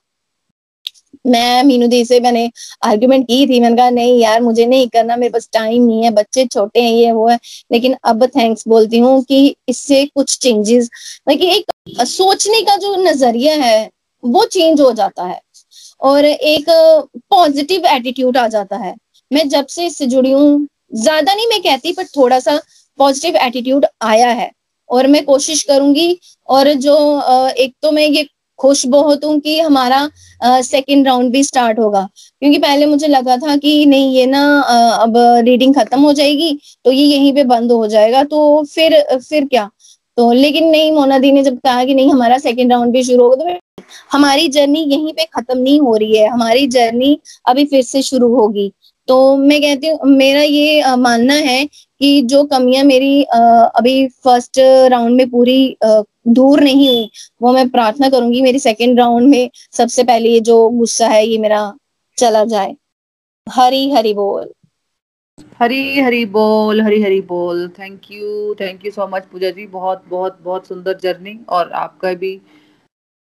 [1.28, 2.50] मैं मीनू दी से, मैंने
[2.84, 6.10] आर्ग्यूमेंट की थी, मैंने कहा, नहीं यार, मुझे नहीं करना, मेरे पास टाइम नहीं है,
[6.12, 7.40] बच्चे छोटे हैं, ये वो है।
[7.72, 10.90] लेकिन अब थैंक्स बोलती हूँ कि इससे कुछ चेंजेस
[11.30, 11.72] कि एक
[12.08, 13.90] सोचने का जो नज़रिया है
[14.24, 15.40] वो चेंज हो जाता है।
[16.02, 16.66] और एक
[17.30, 18.96] पॉजिटिव एटीट्यूड आ जाता है।
[19.32, 22.60] मैं जब से इससे जुड़ी हूँ, ज़्यादा नहीं मैं कहती पर थोड़ा सा
[23.00, 24.52] पॉजिटिव एटीट्यूड आया है।
[24.90, 26.20] और मैं कोशिश करूँगी,
[26.50, 26.96] और जो
[27.58, 28.28] एक तो मैं ये
[28.60, 30.10] खुश बहुत हूँ कि हमारा
[30.62, 32.08] सेकंड राउंड भी स्टार्ट होगा।
[32.42, 34.44] क्योंकि पहले मुझे लगा था कि नहीं, ये ना
[35.02, 35.14] अब
[35.46, 39.70] रीडिंग खत्म हो जाएगी तो ये यहीं पे बंद हो जाएगा तो फिर फिर क्या?
[40.18, 43.24] तो लेकिन नहीं, मोना दी ने जब कहा कि नहीं, हमारा सेकंड राउंड भी शुरू
[43.24, 47.82] होगा तो हमारी जर्नी यहीं पे खत्म नहीं हो रही है। हमारी जर्नी अभी फिर
[47.84, 48.72] से शुरू होगी।
[49.08, 54.60] तो मैं कहती हूँ, मेरा ये मानना है कि जो कमियाँ मेरी अभी फ़र्स्ट
[54.92, 57.10] राउंड में पूरी दूर नहीं हुई,
[57.42, 61.38] वो मैं प्रार्थना करूँगी मेरी सेकेंड राउंड में सबसे पहले ये जो गुस्सा है, ये
[61.38, 61.74] मेरा
[62.18, 62.76] चला जाए।
[63.48, 64.52] हरी हरी बोल।
[65.60, 69.66] हरी हरी बोल, हरी हरी बोल। Thank you thank you so much Pooja ji.
[69.68, 72.40] बहुत बहुत बहुत सुंदर जर्नी और आपका भी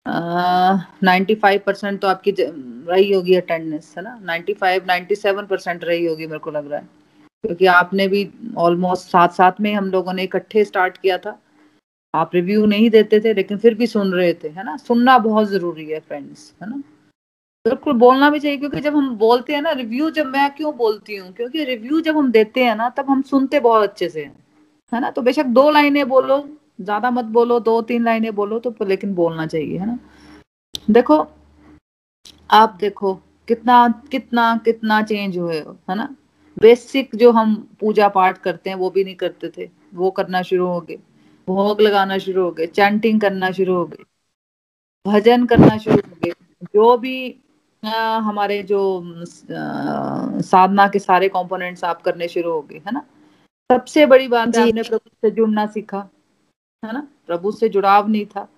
[0.07, 4.19] नाइन्टी फाइव परसेंट तो आपकी रही होगी अटेंडेंस है ना?
[4.23, 6.89] Ninety five ninety seven percent रही होगी, मेरे को लग रहा है।
[7.45, 8.29] क्योंकि आपने भी
[8.59, 11.39] ऑलमोस्ट साथ साथ में हम लोगों ने इकट्ठे स्टार्ट किया था।
[12.15, 14.77] आप रिव्यू नहीं देते थे, लेकिन फिर भी सुन रहे थे, है ना?
[14.77, 16.83] सुनना बहुत ज़रूरी है फ्रेंड्स है ना?
[17.67, 21.17] बिल्कुल बोलना भी चाहिए, क्योंकि जब हम बोलते हैं ना रिव्यू जब मैं क्यों बोलती
[21.17, 21.31] हूँ?
[21.33, 24.25] क्योंकि रिव्यू जब हम देते हैं ना, तब हम सुनते बहुत अच्छे से
[24.93, 25.11] है ना?
[25.11, 26.39] तो बेशक दो लाइनें बोलो,
[26.81, 29.99] ज़्यादा मत बोलो, दो तीन लाइनें बोलो तो लेकिन बोलना चाहिए, है ना?
[30.91, 31.17] देखो,
[32.51, 33.15] आप देखो,
[33.49, 36.09] कितना कितना कितना चेंज हुए हो, है ना?
[36.57, 40.67] बेसिक जो हम पूजा पाठ करते हैं, वो भी नहीं करते थे। वो करना शुरू
[40.67, 40.97] हो गए,
[41.49, 44.05] भोग लगाना शुरू हो गए चैंटिंग करना शुरू हो गए,
[45.07, 46.33] भजन करना शुरू हो गए,
[46.75, 47.17] जो भी
[47.87, 48.81] हमारे जो
[50.43, 53.03] साधना के सारे कंपोनेंट्स आप करने शुरू हो गए है ना?
[53.71, 56.09] सबसे बड़ी बात है आपने प्रभु से जुड़ना सीखा
[56.83, 57.07] है ना?
[57.27, 58.49] प्रभु से जुड़ाव नहीं था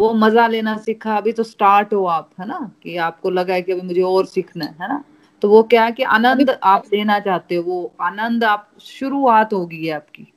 [0.00, 2.70] वो मज़ा लेना सीखा अभी तो स्टार्ट हो आप है ना?
[2.82, 5.04] कि आपको लगा है कि अभी मुझे और सीखना है है ना?
[5.42, 9.88] तो वो क्या है कि आनंद आप लेना चाहते हो वो आनंद आप शुरुआत होगी
[9.90, 10.32] आपकी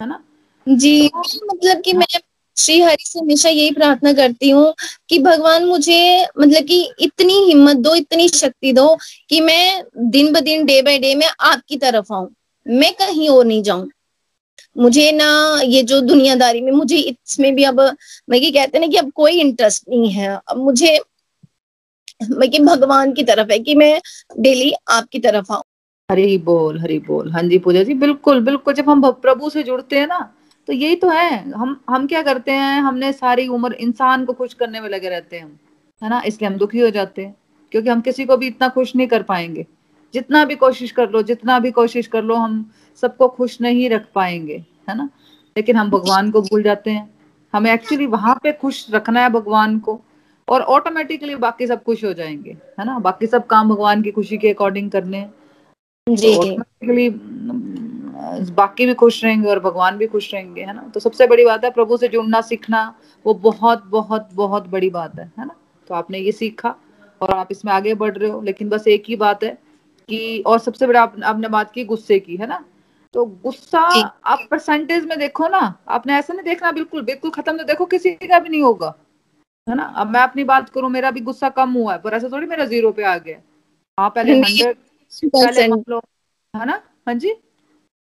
[0.00, 0.22] है ना?
[0.68, 2.20] जी तो, मतलब कि हाँ। मैं
[2.58, 4.74] श्री हरि से हमेशा यही प्रार्थना करती हूँ
[5.08, 8.96] कि भगवान मुझे मतलब कि इतनी हिम्मत दो, इतनी शक्ति दो
[9.28, 12.28] कि मैं दिन ब दिन, डे बाय डे में आपकी तरफ़ आऊँ।
[12.66, 13.88] मैं कहीं और नहीं जाऊँ।
[14.76, 17.80] मुझे ना ये जो दुनियादारी में, मुझे इसमें भी अब
[18.30, 20.98] मैं ये कहते ना कि अब कोई इंटरेस्ट नहीं है। अब मुझे
[22.30, 24.00] मैं कि भगवान की तरफ़ है कि मैं
[24.40, 25.62] डेली आपकी तरफ़ आऊँ।
[26.10, 29.98] हरी बोल हरी बोल। हाँ जी, पूजा जी, बिल्कुल बिल्कुल। जब हम प्रभु से जुड़ते
[29.98, 30.18] हैं ना
[30.68, 32.80] तो यही तो है। हम हम क्या करते हैं?
[32.80, 35.58] हमने सारी उम्र इंसान को खुश करने में लगे रहते हैं हम
[36.02, 36.22] है ना?
[36.26, 37.34] इसलिए हम दुखी हो जाते हैं
[37.72, 39.66] क्योंकि हम किसी को भी इतना खुश नहीं कर पाएँगे।
[40.14, 42.70] जितना भी कोशिश कर लो जितना भी कोशिश कर लो हम
[43.02, 45.08] सबको खुश नहीं रख पाएँगे है ना?
[45.56, 47.08] लेकिन हम भगवान को भूल जाते हैं।
[47.54, 50.00] हमें एक्चुअली वहाँ पे खुश रखना है भगवान को
[50.48, 52.98] और ऑटोमेटिकली बाकी सब खुश हो जाएँगे है ना?
[52.98, 55.28] बाकी सब काम भगवान की खुशी के अकॉर्डिंग करने
[56.06, 57.08] जी ऑटोमेटिकली
[58.50, 60.82] बाकी भी खुश रहेंगे और भगवान भी खुश रहेंगे है ना?
[60.94, 62.82] तो सबसे बड़ी बात है प्रभु से जुड़ना सीखना
[63.26, 65.54] वो बहुत बहुत बहुत बड़ी बात है है ना?
[65.88, 66.74] तो आपने ये सीखा
[67.20, 69.50] और आप इसमें आगे बढ़ रहे हो लेकिन बस एक ही बात है
[70.08, 72.64] कि और सबसे बड़ा आप, आपने बात की गुस्से की है ना?
[73.14, 73.80] तो गुस्सा
[74.24, 78.10] आप परसेंटेज में देखो ना आपने ऐसा नहीं देखना बिल्कुल बिल्कुल खत्म तो देखो किसी
[78.10, 78.94] का भी नहीं होगा
[79.68, 79.82] है ना?
[79.82, 82.64] अब मैं अपनी बात करूँ मेरा भी गुस्सा कम हुआ है पर ऐसा थोड़ी मेरा
[82.64, 83.38] ज़ीरो पे आ गया
[83.98, 84.76] हाँ। पहले हंड्रेड
[85.24, 85.62] पहले
[86.54, 86.80] है ना?
[87.06, 87.34] हाँ जी?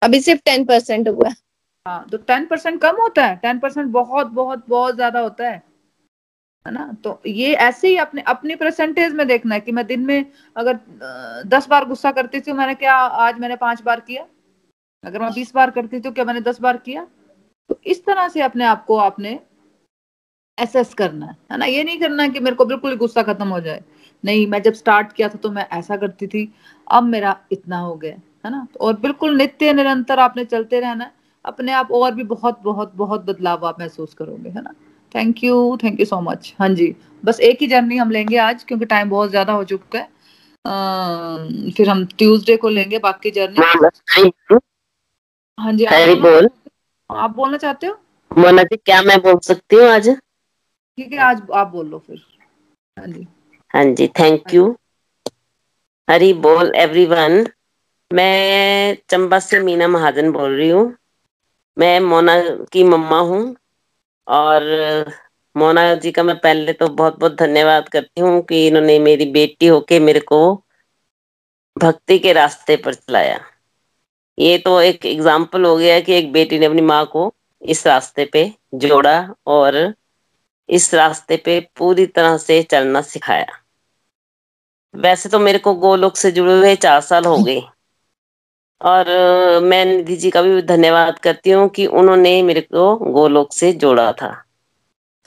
[0.03, 1.33] अभी सिर्फ़ टेन परसेंट हुआ
[1.87, 5.63] हाँ। तो टेन परसेंट कम होता है टेन परसेंट बहुत बहुत बहुत ज़्यादा होता है
[6.67, 6.93] है ना?
[7.05, 10.25] तो ये ऐसे ही अपने, अपनी परसेंटेज में देखना है कि मैं दिन में
[10.57, 10.79] अगर
[11.49, 14.27] दस बार गुस्सा करती थी, मैंने क्या आज मैंने पाँच बार किया?
[15.05, 17.07] अगर मैं बीस बार करती थी तो क्या मैंने दस बार किया?
[17.71, 19.39] तो इस तरह से अपने आप को आपने
[20.59, 21.65] एसेस करना है है ना?
[21.67, 23.83] ये नहीं करना कि मेरे को बिल्कुल गुस्सा खत्म हो जाए।
[24.25, 26.53] नहीं, मैं जब स्टार्ट किया था तो मैं ऐसा करती थी,
[26.87, 28.67] अब मेरा इतना हो गया है ना?
[28.81, 31.13] और बिल्कुल नित्य निरंतर आपने चलते रहना है।
[31.45, 34.75] अपने आप और भी बहुत बहुत बहुत बदलाव आप महसूस करोगे है ना?
[35.15, 38.65] Thank you thank you so much हाँ जी बस एक ही जर्नी हम लेंगे आज
[38.65, 40.09] क्योंकि टाइम बहुत ज़्यादा हो चुका है।
[40.65, 43.61] आ, फिर हम ट्यूसडे को लेंगे बाकी जर्नी
[45.59, 46.49] हाँ जी आप बोल।
[47.11, 47.95] आप बोलना चाहते हो?
[48.31, 50.09] मोना जी क्या मैं बोल सकती हूँ आज?
[50.09, 52.21] ठीक है आज आप बोल लो फिर।
[52.97, 53.27] हाँ जी।
[53.75, 54.65] हाँ जी थैंक यू
[56.09, 57.45] हरी बोल एवरीवन
[58.11, 60.85] मैं चंबा से मीना महाजन बोल रही हूँ।
[61.77, 62.35] मैं मोना
[62.73, 63.43] की मम्मा हूँ
[64.27, 64.63] और
[65.57, 69.67] मोना जी का मैं पहले तो बहुत बहुत धन्यवाद करती हूँ कि इन्होंने मेरी बेटी
[69.67, 70.41] होके मेरे को
[71.77, 73.39] भक्ति के रास्ते पर चलाया।
[74.39, 77.33] ये तो एक एग्ज़ाम्पल हो गया कि एक बेटी ने अपनी माँ को
[77.63, 78.45] इस रास्ते पे
[78.77, 79.77] जोड़ा और
[80.69, 83.47] इस रास्ते पे पूरी तरह से चलना सिखाया।
[84.95, 87.61] वैसे तो मेरे को गोलोक से जुड़े हुए चार साल हो गए।
[88.81, 89.07] और
[89.63, 94.13] मैं निधि जी का भी धन्यवाद करती हूँ कि उन्होंने मेरे को गोलोक से जोड़ा
[94.13, 94.45] था।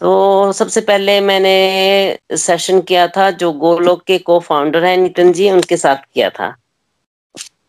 [0.01, 5.49] तो सबसे पहले मैंने सेशन किया था जो गोलोक के को फाउंडर है नितिन जी,
[5.51, 6.55] उनके साथ किया था।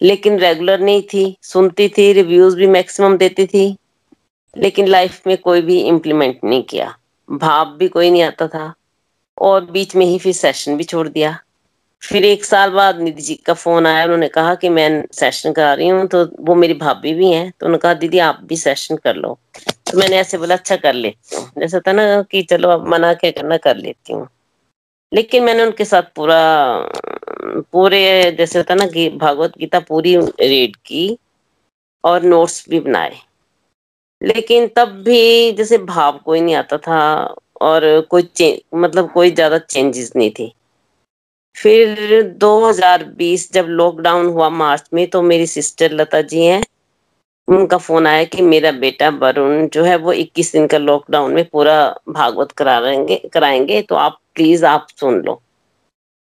[0.02, 3.76] लेकिन रेगुलर नहीं थी, सुनती थी रिव्यूज़ भी मैक्सिमम देती थी,
[4.58, 6.94] लेकिन लाइफ में कोई भी इम्प्लीमेंट नहीं किया।
[7.32, 8.74] भाव भी कोई नहीं आता था,
[9.38, 11.38] और बीच में ही फिर सेशन भी छोड़ दिया।
[12.04, 15.72] फिर एक साल बाद निधि जी का फ़ोन आया, उन्होंने कहा कि मैं सेशन करा
[15.74, 18.96] रही हूँ तो वो मेरी भाभी भी हैं तो उन्होंने कहा, दीदी, आप भी सेशन
[18.96, 19.38] कर लो।
[19.86, 23.30] तो मैंने ऐसे बोला अच्छा कर हूँ जैसा था ना कि चलो, अब मना क्या
[23.30, 24.28] करना, कर लेती हूँ।
[25.12, 26.38] लेकिन मैंने उनके साथ पूरा,
[27.72, 31.06] पूरे जैसे होता ना कि भागवत गीता पूरी रीड की
[32.04, 33.16] और नोट्स भी बनाए।
[34.20, 37.00] लेकिन तब भी जैसे भाव कोई नहीं आता था
[37.62, 38.28] और कोई
[38.74, 40.52] मतलब कोई ज़्यादा चेंजेस नहीं थी।
[41.56, 46.62] फिर 2020 जब लॉकडाउन हुआ मार्च में तो मेरी सिस्टर लता जी हैं,
[47.48, 51.44] उनका फ़ोन आया कि मेरा बेटा वरुण जो है वो 21 दिन का लॉकडाउन में
[51.44, 51.76] पूरा
[52.08, 55.40] भागवत करा रहेंगे, कराएँगे तो आप प्लीज़ आप सुन लो।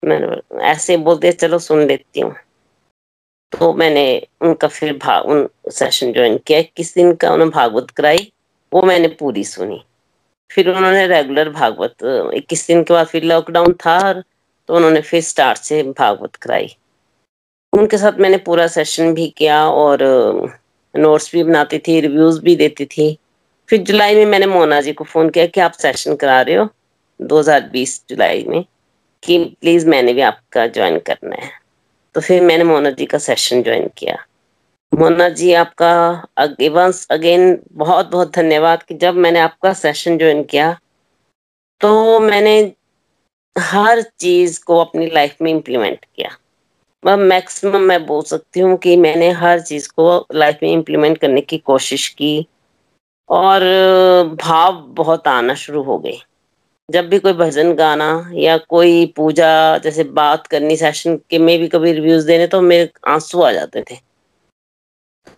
[0.04, 2.34] मैंने ऐसे बोलते चलो सुन लेती हूँ।
[3.54, 4.06] तो मैंने
[4.42, 8.32] उनका फिर भाग उन सेशन ज्वाइन किया किस दिन का उन्होंने भागवत कराई,
[8.72, 9.84] वो मैंने पूरी सुनी।
[10.52, 11.96] फिर उन्होंने रेगुलर भागवत,
[12.34, 14.24] इक्कीस दिन के बाद फिर लॉकडाउन था
[14.70, 16.76] तो उन्होंने फिर स्टार्ट से भागवत कराई।
[17.74, 20.04] उनके साथ मैंने पूरा सेशन भी किया और
[20.94, 23.18] नोट्स भी बनाती थी रिव्यूज़ भी देती थी।
[23.70, 26.68] फिर जुलाई में मैंने मोना जी को फ़ोन किया कि आप सेशन करा रहे हो
[27.20, 28.64] 2020 जुलाई में,
[29.24, 31.50] कि प्लीज़ मैंने भी आपका ज्वाइन करना है।
[32.16, 34.18] तो फिर मैंने मोना जी का सेशन ज्वाइन किया।
[34.92, 35.94] मोना जी आपका
[36.72, 40.72] वंस अगेन बहुत बहुत धन्यवाद कि जब मैंने आपका सेशन ज्वाइन किया
[41.82, 42.72] तो मैंने
[43.60, 46.30] हर चीज़ को अपनी लाइफ में इम्प्लीमेंट किया।
[47.06, 51.42] मैं मैक्सिमम मैं बोल सकती हूँ कि मैंने हर चीज़ को लाइफ में इम्प्लीमेंट करने
[51.42, 52.48] की कोशिश की
[53.30, 53.62] और
[54.44, 56.18] भाव बहुत आना शुरू हो गए।
[56.92, 61.68] जब भी कोई भजन गाना या कोई पूजा, जैसे बात करनी सेशन के में भी
[61.68, 63.96] कभी रिव्यूज़ देने तो मेरे आँसू आ जाते थे।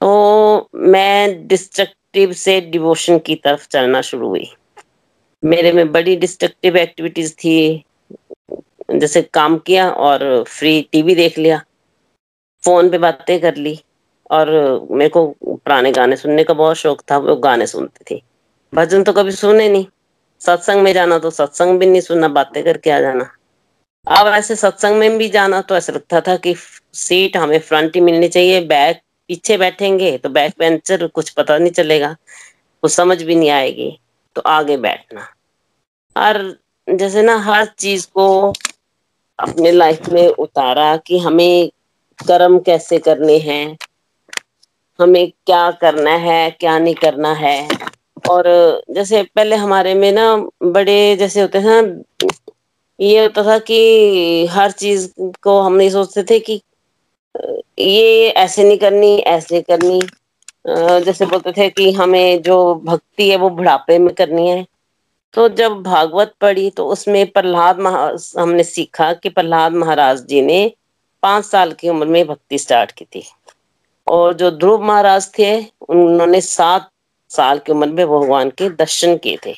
[0.01, 4.51] तो मैं डिस्ट्रक्टिव से डिवोशन की तरफ़ चलना शुरू हुई।
[5.45, 7.83] मेरे में बड़ी डिस्ट्रक्टिव एक्टिविटीज़ थी।
[8.93, 11.61] जैसे काम किया और फ्री टीवी देख लिया
[12.63, 13.79] फ़ोन पे बातें कर ली
[14.29, 14.49] और
[14.91, 18.21] मेरे को पुराने गाने सुनने का बहुत शौक था, वो गाने सुनती थी।
[18.73, 19.85] भजन तो कभी सुने नहीं।
[20.41, 23.29] सत्संग में जाना तो सत्संग भी नहीं सुनना, बातें करके आ जाना।
[24.07, 26.55] अब ऐसे सत्संग में भी जाना तो ऐसा लगता था कि
[26.95, 31.71] सीट हमें फ्रंट ही मिलनी चाहिए, बैक पीछे बैठेंगे तो बैक बेंचर कुछ पता नहीं
[31.71, 32.15] चलेगा,
[32.83, 33.97] कुछ समझ भी नहीं आएगी
[34.35, 35.27] तो आगे बैठना।
[36.15, 36.37] और
[36.87, 38.27] जैसे ना हर चीज़ को
[39.39, 41.69] अपने लाइफ में उतारा कि हमें
[42.19, 43.77] कर्म कैसे करने हैं,
[44.99, 47.57] हमें क्या करना है, क्या नहीं करना है।
[48.29, 48.45] और
[48.91, 51.81] जैसे पहले हमारे में ना बड़े जैसे होते हैं
[52.99, 55.07] ये होता था कि हर चीज़
[55.43, 56.61] को हम नहीं सोचते थे कि,
[57.79, 59.99] ये ऐसे नहीं करनी, ऐसे करनी।
[61.05, 64.65] जैसे बोलते थे कि हमें जो भक्ति है वो बुढ़ापे में करनी है।
[65.33, 70.73] तो जब भागवत पढ़ी तो उसमें प्रहलाद महाराज हमने सीखा कि प्रहलाद महाराज जी ने
[71.23, 73.23] पाँच साल की उम्र में भक्ति स्टार्ट की थी।
[74.07, 76.89] और जो ध्रुव महाराज थे, उन्होंने सात
[77.29, 79.53] साल की उम्र में भगवान के दर्शन किए थे।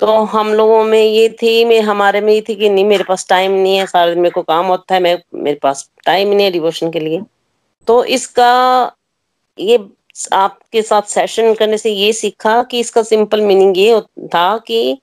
[0.00, 3.28] तो हम लोगों में ये थी, मैं हमारे में ये थी कि नहीं, मेरे पास
[3.28, 6.44] टाइम नहीं है, सारे दिन मेरे को काम होता है, मैं, मेरे पास टाइम नहीं
[6.44, 7.22] है डिवोशन के लिए।
[7.86, 8.92] तो इसका
[9.58, 9.78] ये
[10.34, 14.00] आपके साथ सेशन करने से ये सीखा कि इसका सिंपल मीनिंग ये
[14.34, 14.98] था कि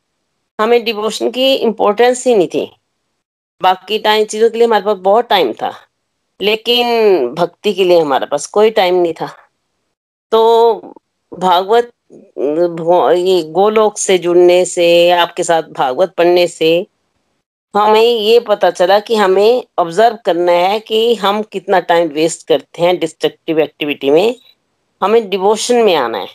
[0.59, 2.69] हमें डिवोशन की इम्पोर्टेंस ही नहीं थी।
[3.61, 5.73] बाकी टाइम चीज़ों के लिए हमारे पास बहुत टाइम था,
[6.39, 9.27] लेकिन भक्ति के लिए हमारे पास कोई टाइम नहीं था।
[10.31, 10.93] तो
[11.31, 11.91] भागवत
[12.37, 16.85] ये गोलोक से जुड़ने से, आपके साथ भागवत पढ़ने से
[17.73, 22.81] हमें ये पता चला कि हमें ऑब्ज़र्व करना है कि हम कितना टाइम वेस्ट करते
[22.81, 24.35] हैं डिस्ट्रक्टिव एक्टिविटी में।
[25.01, 26.27] हमें डिवोशन में आना है।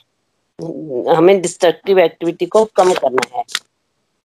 [1.14, 3.44] हमें डिस्ट्रक्टिव एक्टिविटी को कम करना है।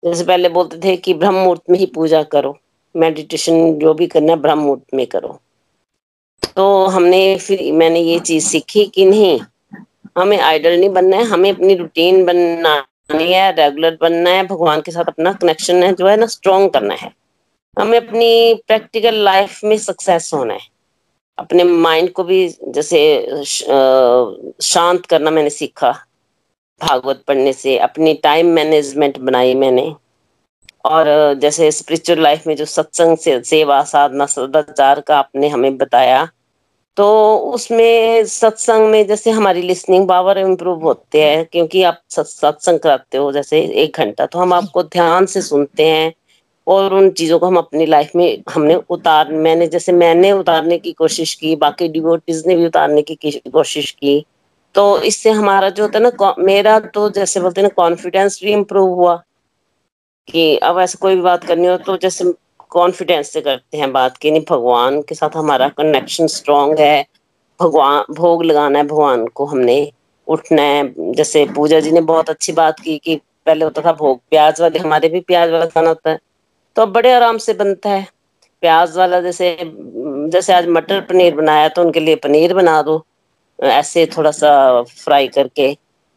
[0.04, 2.58] जैसे पहले बोलते थे कि ब्रह्म मुहूर्त में ही पूजा करो।
[2.96, 5.40] मेडिटेशन जो भी करना है ब्रह्म मुहूर्त में करो।
[6.56, 9.40] तो हमने फिर मैंने ये चीज़ सीखी कि नहीं,
[10.18, 14.92] हमें आइडल नहीं बनना है, हमें अपनी रूटीन बनना है रेगुलर बनना है, भगवान के
[14.92, 17.12] साथ अपना कनेक्शन है, जो है ना स्ट्रॉन्ग करना है।
[17.80, 20.79] हमें अपनी प्रैक्टिकल लाइफ में सक्सेस होना है।
[21.40, 23.44] अपने माइंड को भी जैसे
[24.64, 25.92] शांत करना मैंने सीखा
[26.82, 29.94] भागवत पढ़ने से। अपनी टाइम मैनेजमेंट बनाई मैंने।
[30.86, 31.08] और
[31.42, 36.28] जैसे स्पिरिचुअल लाइफ में जो सत्संग से, सेवा, साधना, सदाचार का आपने हमें बताया
[36.98, 43.18] तो उसमें सत्संग में जैसे हमारी लिसनिंग पावर इम्प्रूव होते हैं, क्योंकि आप सत्संग कराते
[43.18, 46.14] हो जैसे एक घंटा तो हम आपको ध्यान से सुनते हैं।
[46.70, 50.92] और उन चीज़ों को हम अपनी लाइफ में हमने उतार, मैंने जैसे मैंने उतारने की
[50.94, 53.16] कोशिश की, बाकी डिवोटीज ने भी उतारने की
[53.52, 54.26] कोशिश की।
[54.76, 58.52] तो इससे हमारा जो होता है ना मेरा तो जैसे बोलते हैं ना कॉन्फिडेंस भी
[58.54, 59.16] इम्प्रूव हुआ
[60.28, 62.34] कि अब ऐसे कोई भी बात करनी हो तो जैसे
[62.72, 67.06] कॉन्फिडेंस से करते हैं बात की, नहीं, भगवान के साथ हमारा कनेक्शन स्ट्रांग है।
[67.60, 69.92] भगवान, भोग लगाना है भगवान को हमने,
[70.28, 73.16] उठना है। जैसे पूजा जी ने बहुत अच्छी बात की कि
[73.46, 76.20] पहले होता था भोग, प्याज वाले, हमारे भी प्याज वाला खाना होता है।
[76.76, 78.08] तो बड़े आराम से बनता है।
[78.64, 79.56] प्याज वाला जैसे
[80.32, 83.04] जैसे आज मटर पनीर बनाया तो उनके लिए पनीर बना दो।
[83.60, 85.74] ऐसे थोड़ा सा फ्राई करके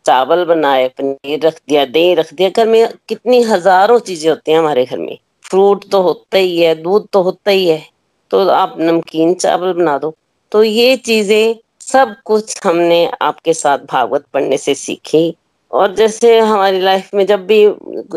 [0.07, 4.59] चावल बनाए, पनीर रख दिया, दही रख दिया। घर में कितनी हज़ारों चीज़ें होती हैं
[4.59, 7.83] हमारे घर में। फ्रूट तो होता ही है, दूध तो होता ही है।
[8.31, 10.15] तो आप नमकीन चावल बना दो।
[10.53, 15.35] तो ये चीज़ें सब कुछ हमने आपके साथ भागवत पढ़ने से सीखी।
[15.73, 17.67] और जैसे हमारी लाइफ में जब भी,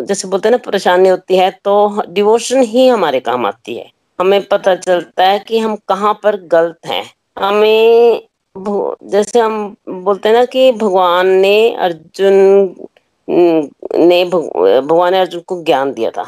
[0.03, 4.41] जैसे बोलते हैं ना, परेशानी होती है तो डिवोशन ही हमारे काम आती है। हमें
[4.47, 7.05] पता चलता है कि हम कहाँ पर गलत हैं।
[7.39, 8.21] हमें
[9.03, 12.75] जैसे हम बोलते हैं ना कि भगवान ने अर्जुन,
[13.95, 16.25] ने भगवान ने अर्जुन को ज्ञान दिया था।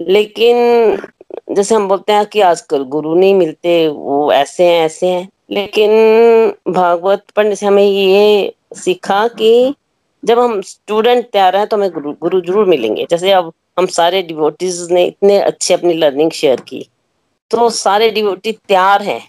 [0.00, 0.56] लेकिन
[1.52, 5.92] जैसे हम बोलते हैं कि आजकल गुरु नहीं मिलते, वो ऐसे हैं ऐसे हैं। लेकिन
[6.72, 9.74] भागवत पढ़ने से हमें ये सीखा कि
[10.26, 14.22] जब हम स्टूडेंट तैयार हैं तो हमें गुरु गुरु ज़रूर मिलेंगे। जैसे अब हम सारे
[14.22, 16.88] डिवोटीज ने इतने अच्छे अपनी लर्निंग शेयर की।
[17.50, 19.20] तो सारे डिवोटी तैयार हैं,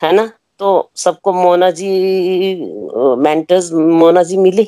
[0.00, 0.30] है ना?
[0.60, 1.88] तो सबको मोना जी
[3.18, 4.64] मेंटर्स मोना जी मिली।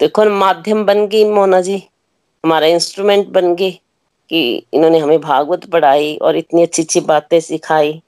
[0.00, 1.76] देखो माध्यम बन गई मोना जी,
[2.44, 3.70] हमारा इंस्ट्रूमेंट बन गई
[4.30, 4.40] कि
[4.74, 8.00] इन्होंने हमें भागवत पढ़ाई और इतनी अच्छी अच्छी बातें सिखाई।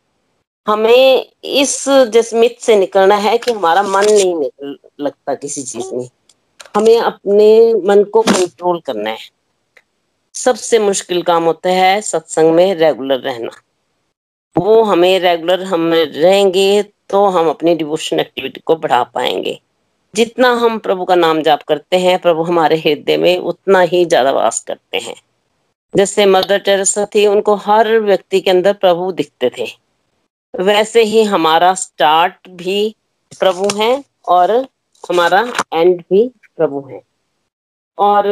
[0.66, 1.84] हमें इस
[2.14, 6.09] जस्मित से निकलना है कि हमारा मन नहीं लगता किसी चीज़ में।
[6.75, 9.29] हमें अपने मन को कंट्रोल करना है।
[10.35, 13.51] सबसे मुश्किल काम होता है सत्संग में रेगुलर रहना।
[14.57, 19.59] वो हमें रेगुलर हम रहेंगे तो हम अपनी डिवोशन एक्टिविटी को बढ़ा पाएँगे।
[20.14, 24.31] जितना हम प्रभु का नाम जाप करते हैं, प्रभु हमारे हृदय में उतना ही ज़्यादा
[24.33, 25.14] वास करते हैं।
[25.95, 29.66] जैसे मदर टेरेसा थी, उनको हर व्यक्ति के अंदर प्रभु दिखते थे।
[30.55, 32.95] वैसे ही हमारा स्टार्ट भी
[33.33, 33.93] प्रभु है
[34.29, 34.51] और
[35.05, 35.41] हमारा
[35.75, 37.00] एंड भी प्रभु है।
[37.98, 38.26] और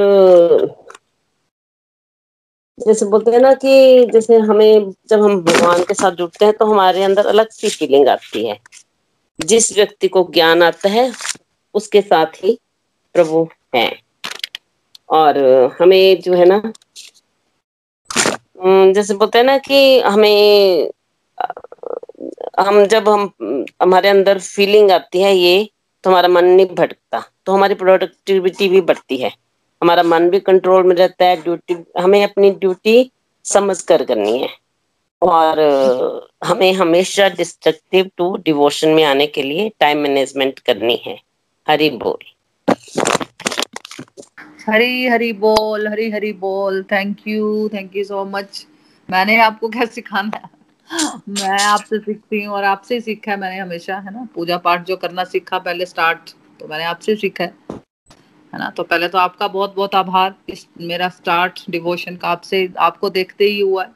[2.78, 6.66] जैसे बोलते हैं ना कि जैसे हमें जब हम भगवान के साथ जुड़ते हैं तो
[6.66, 8.58] हमारे अंदर अलग सी फीलिंग आती है।
[9.38, 11.10] जिस व्यक्ति को ज्ञान आता है,
[11.74, 12.58] उसके साथ ही
[13.14, 13.88] प्रभु है।
[15.10, 15.38] और,
[15.80, 16.60] हमें जो है ना
[18.92, 20.90] जैसे बोलते हैं ना कि हमें
[22.60, 23.30] हम जब हम,
[23.82, 25.68] हमारे अंदर फीलिंग आती है ये
[26.06, 29.30] तो हमारा मन नहीं भटकता तो हमारी प्रोडक्टिविटी भी बढ़ती है।
[29.82, 33.10] हमारा मन भी कंट्रोल में रहता है ड्यूटी हमें अपनी ड्यूटी
[33.44, 34.48] समझ कर करनी है।
[35.22, 35.60] और,
[36.44, 41.18] हमें हमेशा डिस्ट्रक्टिव टू डिवोशन में आने के लिए टाइम मैनेजमेंट करनी है।
[41.68, 42.24] हरी बोल।
[44.68, 48.66] हरी हरी बोल, हरी हरी बोल। Thank you thank you so much
[49.10, 50.48] मैंने आपको क्या सिखाना
[51.28, 54.26] मैं आपसे सीखती हूँ और आपसे ही सीखा है मैंने हमेशा, है ना?
[54.34, 56.30] पूजा पाठ जो करना सीखा पहले स्टार्ट
[56.60, 57.54] तो मैंने आपसे सीखा है
[58.52, 58.70] है ना?
[58.70, 63.44] तो पहले तो आपका बहुत बहुत आभार, इस मेरा स्टार्ट डिवोशन का आपसे, आपको देखते
[63.44, 63.90] ही हुआ है।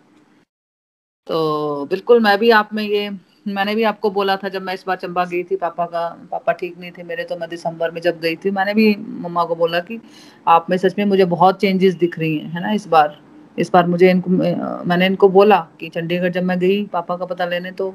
[1.27, 3.11] तो बिल्कुल मैं भी आप में ये,
[3.49, 6.53] मैंने भी आपको बोला था जब मैं इस बार चंबा गई थी, पापा का, पापा
[6.53, 9.55] ठीक नहीं थे, मेरे तो मैं दिसंबर में जब गई थी, मैंने भी मम्मा को
[9.55, 10.01] बोला कि
[10.49, 13.30] आप में सच में मुझे बहुत चेंजेस दिख रही हैं, है ना, इस बार?
[13.61, 17.45] इस बार मुझे इनको, मैंने इनको बोला कि चंडीगढ़ जब मैं गई, पापा का पता
[17.47, 17.95] लेने तो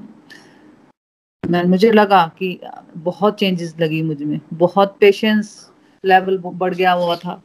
[1.43, 2.59] मैं, मुझे लगा कि
[2.97, 5.71] बहुत चेंजेस लगी मुझमें। बहुत पेशेंस
[6.03, 7.41] लेवल बढ़ गया हुआ था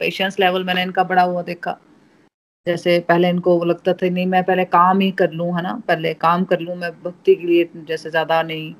[0.00, 1.78] पेशेंस लेवल मैंने इनका बढ़ा हुआ देखा।
[2.66, 5.72] जैसे पहले इनको लगता था, नहीं, मैं पहले काम ही कर लूँ, है ना?
[5.88, 8.74] पहले काम कर लूँ मैं भक्ति के लिए, जैसे ज़्यादा नहीं।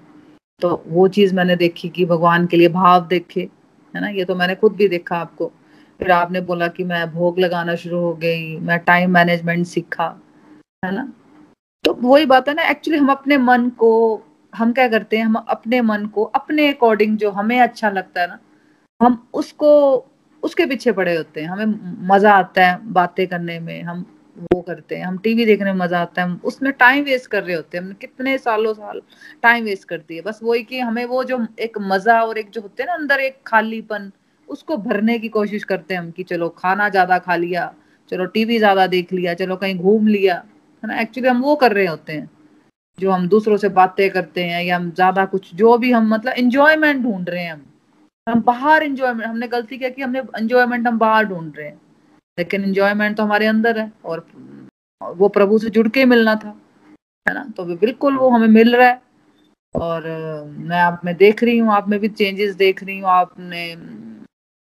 [0.62, 3.48] तो वो चीज़ मैंने देखी कि भगवान के लिए भाव देखे,
[3.94, 4.09] है ना?
[4.09, 5.52] ये तो मैंने खुद भी देखा आपको।
[6.01, 10.09] फिर आपने बोला कि मैं भोग लगाना शुरू हो गई, मैं टाइम मैनेजमेंट सीखा,
[10.84, 11.12] है ना?
[11.84, 14.22] तो वही बात है ना एक्चुअली हम अपने मन को,
[14.53, 18.26] हम क्या करते हैं, हम अपने मन को, अपने अकॉर्डिंग जो हमें अच्छा लगता है
[18.26, 18.38] ना,
[19.01, 19.70] हम उसको,
[20.42, 24.05] उसके पीछे पड़े होते हैं। हमें मज़ा आता है बातें करने में, हम
[24.53, 27.57] वो करते हैं, हम टीवी देखने में मज़ा आता है उसमें टाइम वेस्ट कर रहे
[27.57, 29.01] होते हैं। हमने कितने सालों साल
[29.42, 32.61] टाइम वेस्ट कर दिए। बस वही कि हमें वो जो एक मज़ा और एक जो
[32.61, 34.11] होते हैं ना, अंदर एक खालीपन
[34.49, 37.72] उसको भरने की कोशिश करते हैं हम कि चलो खाना ज़्यादा खा लिया,
[38.12, 40.34] चलो टीवी ज़्यादा देख लिया, चलो कहीं घूम लिया,
[40.82, 41.01] है ना?
[41.01, 42.28] एक्चुअली हम वो कर रहे होते हैं,
[42.99, 46.34] जो हम दूसरों से बातें करते हैं या हम ज़्यादा कुछ, जो भी हम मतलब
[46.38, 47.64] इंजॉयमेंट ढूंढ रहे हैं हम।
[48.26, 51.80] हम बाहर इंजॉयमेंट हमने गलती किया कि हमने इंजॉयमेंट हम बाहर ढूंढ रहे हैं।
[52.38, 54.26] लेकिन इंजॉयमेंट तो हमारे अंदर है और
[55.01, 56.49] वो प्रभु से जुड़ के मिलना था,
[57.26, 57.44] है ना?
[57.57, 59.01] तो बिल्कुल वो हमें मिल रहा है।
[59.74, 60.03] और
[60.59, 63.74] मैं आप, में देख रही हूँ, आप में भी चेंजेस देख रही हूँ, आपने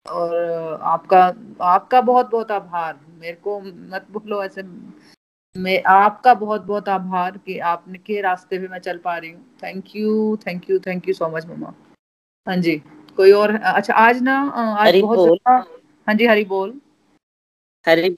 [0.05, 1.21] और आपका
[1.65, 4.63] आपका बहुत बहुत आभार। मेरे को मत बोलो ऐसे
[5.55, 9.57] मैं आपका बहुत बहुत आभार कि आपने के रास्ते पे मैं चल पा रही हूँ।
[9.63, 11.73] Thank you thank you thank you so much मम्मा
[12.47, 12.75] हाँ जी
[13.17, 13.55] कोई और?
[13.55, 14.37] अच्छा आज ना
[14.79, 16.79] आज बहुत हाँ जी हरी बोल।
[17.85, 18.17] हरी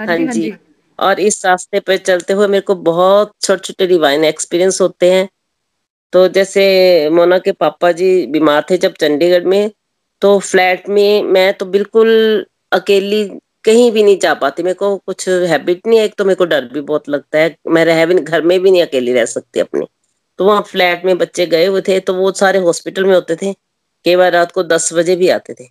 [0.00, 0.52] हाँ, हाँ जी, हाँ जी।
[0.98, 5.28] और इस रास्ते पे चलते हुए मेरे को बहुत छोटे छोटे डिवाइन एक्सपीरियंस होते हैं।
[6.12, 6.62] तो जैसे
[7.10, 9.70] मोना के पापा जी बीमार थे जब चंडीगढ़ में
[10.22, 12.08] तो फ्लैट में मैं तो बिल्कुल
[12.72, 13.24] अकेली
[13.64, 16.44] कहीं भी नहीं जा पाती। मेरे को कुछ हैबिट नहीं है, एक तो मेरे को
[16.44, 19.60] डर भी बहुत लगता है। मैं रह भी, घर में भी नहीं अकेली रह सकती
[19.60, 19.86] अपने।
[20.38, 23.52] तो वहाँ फ्लैट में बच्चे गए हुए थे तो वो सारे हॉस्पिटल में होते थे।
[24.04, 25.64] कई बार रात को दस बजे भी आते थे।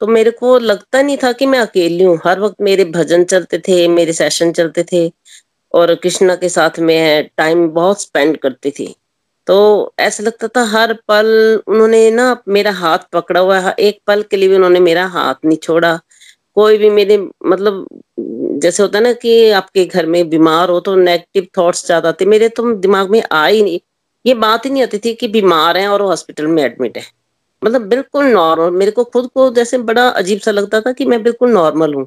[0.00, 3.58] तो मेरे को लगता नहीं था कि मैं अकेली हूँ। हर वक्त मेरे भजन चलते
[3.58, 5.10] थे, मेरे सेशन चलते थे।
[5.74, 8.94] और कृष्णा के साथ में टाइम बहुत स्पेंड करती थी।
[9.46, 11.26] तो ऐसा लगता था हर पल
[11.68, 15.34] उन्होंने ना मेरा हाथ पकड़ा हुआ है। एक पल के लिए भी उन्होंने मेरा हाथ
[15.44, 15.98] नहीं छोड़ा।
[16.56, 17.16] कोई भी मेरे
[17.46, 17.86] मतलब
[18.62, 22.24] जैसे होता है ना कि आपके घर में बीमार हो तो नेगेटिव थॉट्स ज़्यादा आते
[22.26, 23.80] मेरे तो दिमाग में आ ही नहीं।
[24.24, 27.04] ये बात ही नहीं आती थी कि बीमार है और हॉस्पिटल में एडमिट है।
[27.62, 31.22] मतलब बिल्कुल नॉर्मल मेरे को खुद को जैसे बड़ा अजीब सा लगता था कि मैं
[31.22, 32.06] बिल्कुल नॉर्मल हूँ।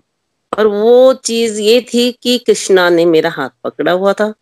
[0.53, 4.33] और वो चीज़ ये थी कि कृष्णा ने मेरा हाथ पकड़ा हुआ था।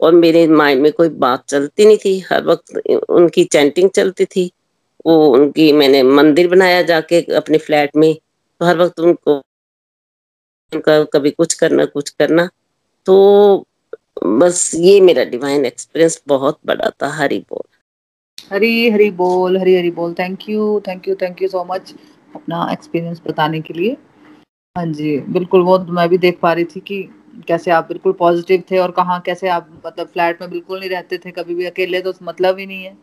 [0.00, 2.76] और मेरे माइंड में कोई बात चलती नहीं थी। हर वक्त
[3.10, 4.50] उनकी चैंटिंग चलती थी।
[5.06, 9.36] वो उनकी मैंने मंदिर बनाया जाके अपने फ्लैट में। तो हर वक्त उनको,
[10.72, 12.48] उनका कभी कुछ करना कुछ करना।
[13.06, 13.66] तो
[14.24, 17.68] बस ये मेरा डिवाइन एक्सपीरियंस बहुत बड़ा था। हरी बोल।
[18.52, 21.94] हरी हरी बोल, हरी हरी बोल। Thank you thank you thank you so much
[22.34, 23.96] अपना एक्सपीरियंस बताने के लिए।
[24.76, 27.02] हाँ जी, बिल्कुल वो मैं भी देख पा रही थी कि
[27.48, 31.18] कैसे आप बिल्कुल पॉजिटिव थे और कहाँ कैसे आप मतलब फ्लैट में बिल्कुल नहीं रहते
[31.18, 32.96] थे, कभी भी अकेले तो मतलब ही नहीं है।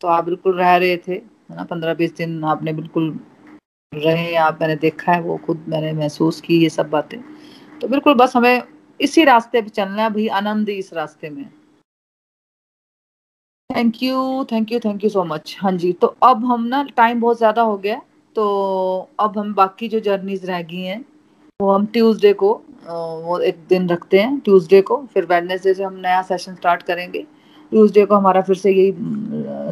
[0.00, 1.64] तो आप बिल्कुल रह रहे थे, है ना?
[1.64, 3.18] पंद्रह बीस दिन आपने बिल्कुल
[3.92, 7.20] रहे, आप मैंने देखा है, वो खुद मैंने महसूस की ये सब बातें।
[7.80, 8.62] तो बिल्कुल बस हमें
[9.00, 11.44] इसी रास्ते पे चलना है भाई आनंद इस रास्ते में
[13.70, 17.20] thank you thank you thank you so much हाँ जी तो अब हम ना टाइम
[17.20, 18.00] बहुत ज़्यादा हो गया
[18.36, 18.44] तो
[19.20, 21.04] अब हम बाकी जो जर्नीज रह गई हैं,
[21.60, 25.94] वो हम ट्यूसडे को वो एक दिन रखते हैं ट्यूसडे को फिर वेडनेसडे से हम
[25.96, 27.22] नया सेशन स्टार्ट करेंगे।
[27.72, 28.92] ट्यूसडे को हमारा फिर से यही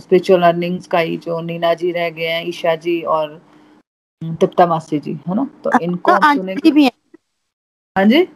[0.01, 3.41] स्पिरिचुअल अर्निंग्स का ही जो नीना जी रह गए हैं ईशा जी और
[4.41, 5.49] तिप्ता मासी जी है ना?
[5.65, 6.93] तो इनको हम सुनेंगे। भी है।
[7.97, 8.27] हाँ जी?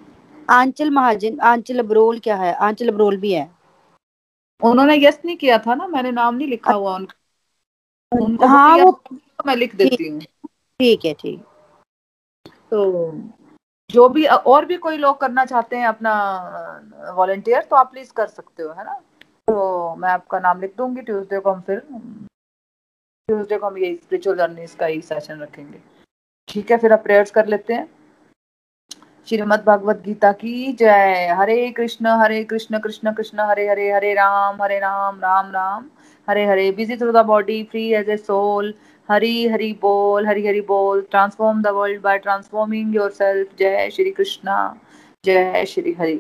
[0.50, 2.52] आंचल महाजन आंचल अब्रोल क्या है?
[2.54, 3.50] आंचल अब्रोल भी है।
[4.62, 5.86] उन्होंने यस नहीं किया था ना?
[5.86, 7.14] मैंने नाम नहीं लिखा हुआ उनका।
[8.12, 9.16] उनको हाँ वो तो
[9.46, 11.40] मैं लिख देती हूँ। ठीक है ठीक।
[12.70, 13.10] तो
[13.93, 16.12] जो भी, और भी कोई लोग करना चाहते हैं अपना
[17.14, 19.01] वॉलेंटियर तो आप प्लीज़ कर सकते हो, है ना?
[19.48, 21.78] तो मैं आपका नाम लिख दूँगी ट्यूसडे को हम फिर
[23.28, 25.81] ट्यूसडे को हम ये स्पिरिचुअल जर्नीज का ही सेशन रखेंगे।
[26.48, 27.89] ठीक है, फिर आप प्रेयर्स कर लेते हैं।
[29.28, 34.62] श्रीमद भगवत गीता की जय। Hare Krishna Hare Krishna Krishna Krishna, Hare Hare Hare Ram
[34.62, 35.85] Hare Ram Ram Ram.
[36.28, 38.74] Hare Hare busy through the body free as a soul
[39.08, 44.10] Hari Hari बोल, हरी हरी बोल transform the world by transforming your self जय श्री
[44.10, 44.56] कृष्णा,
[45.24, 46.18] जय श्री हरि।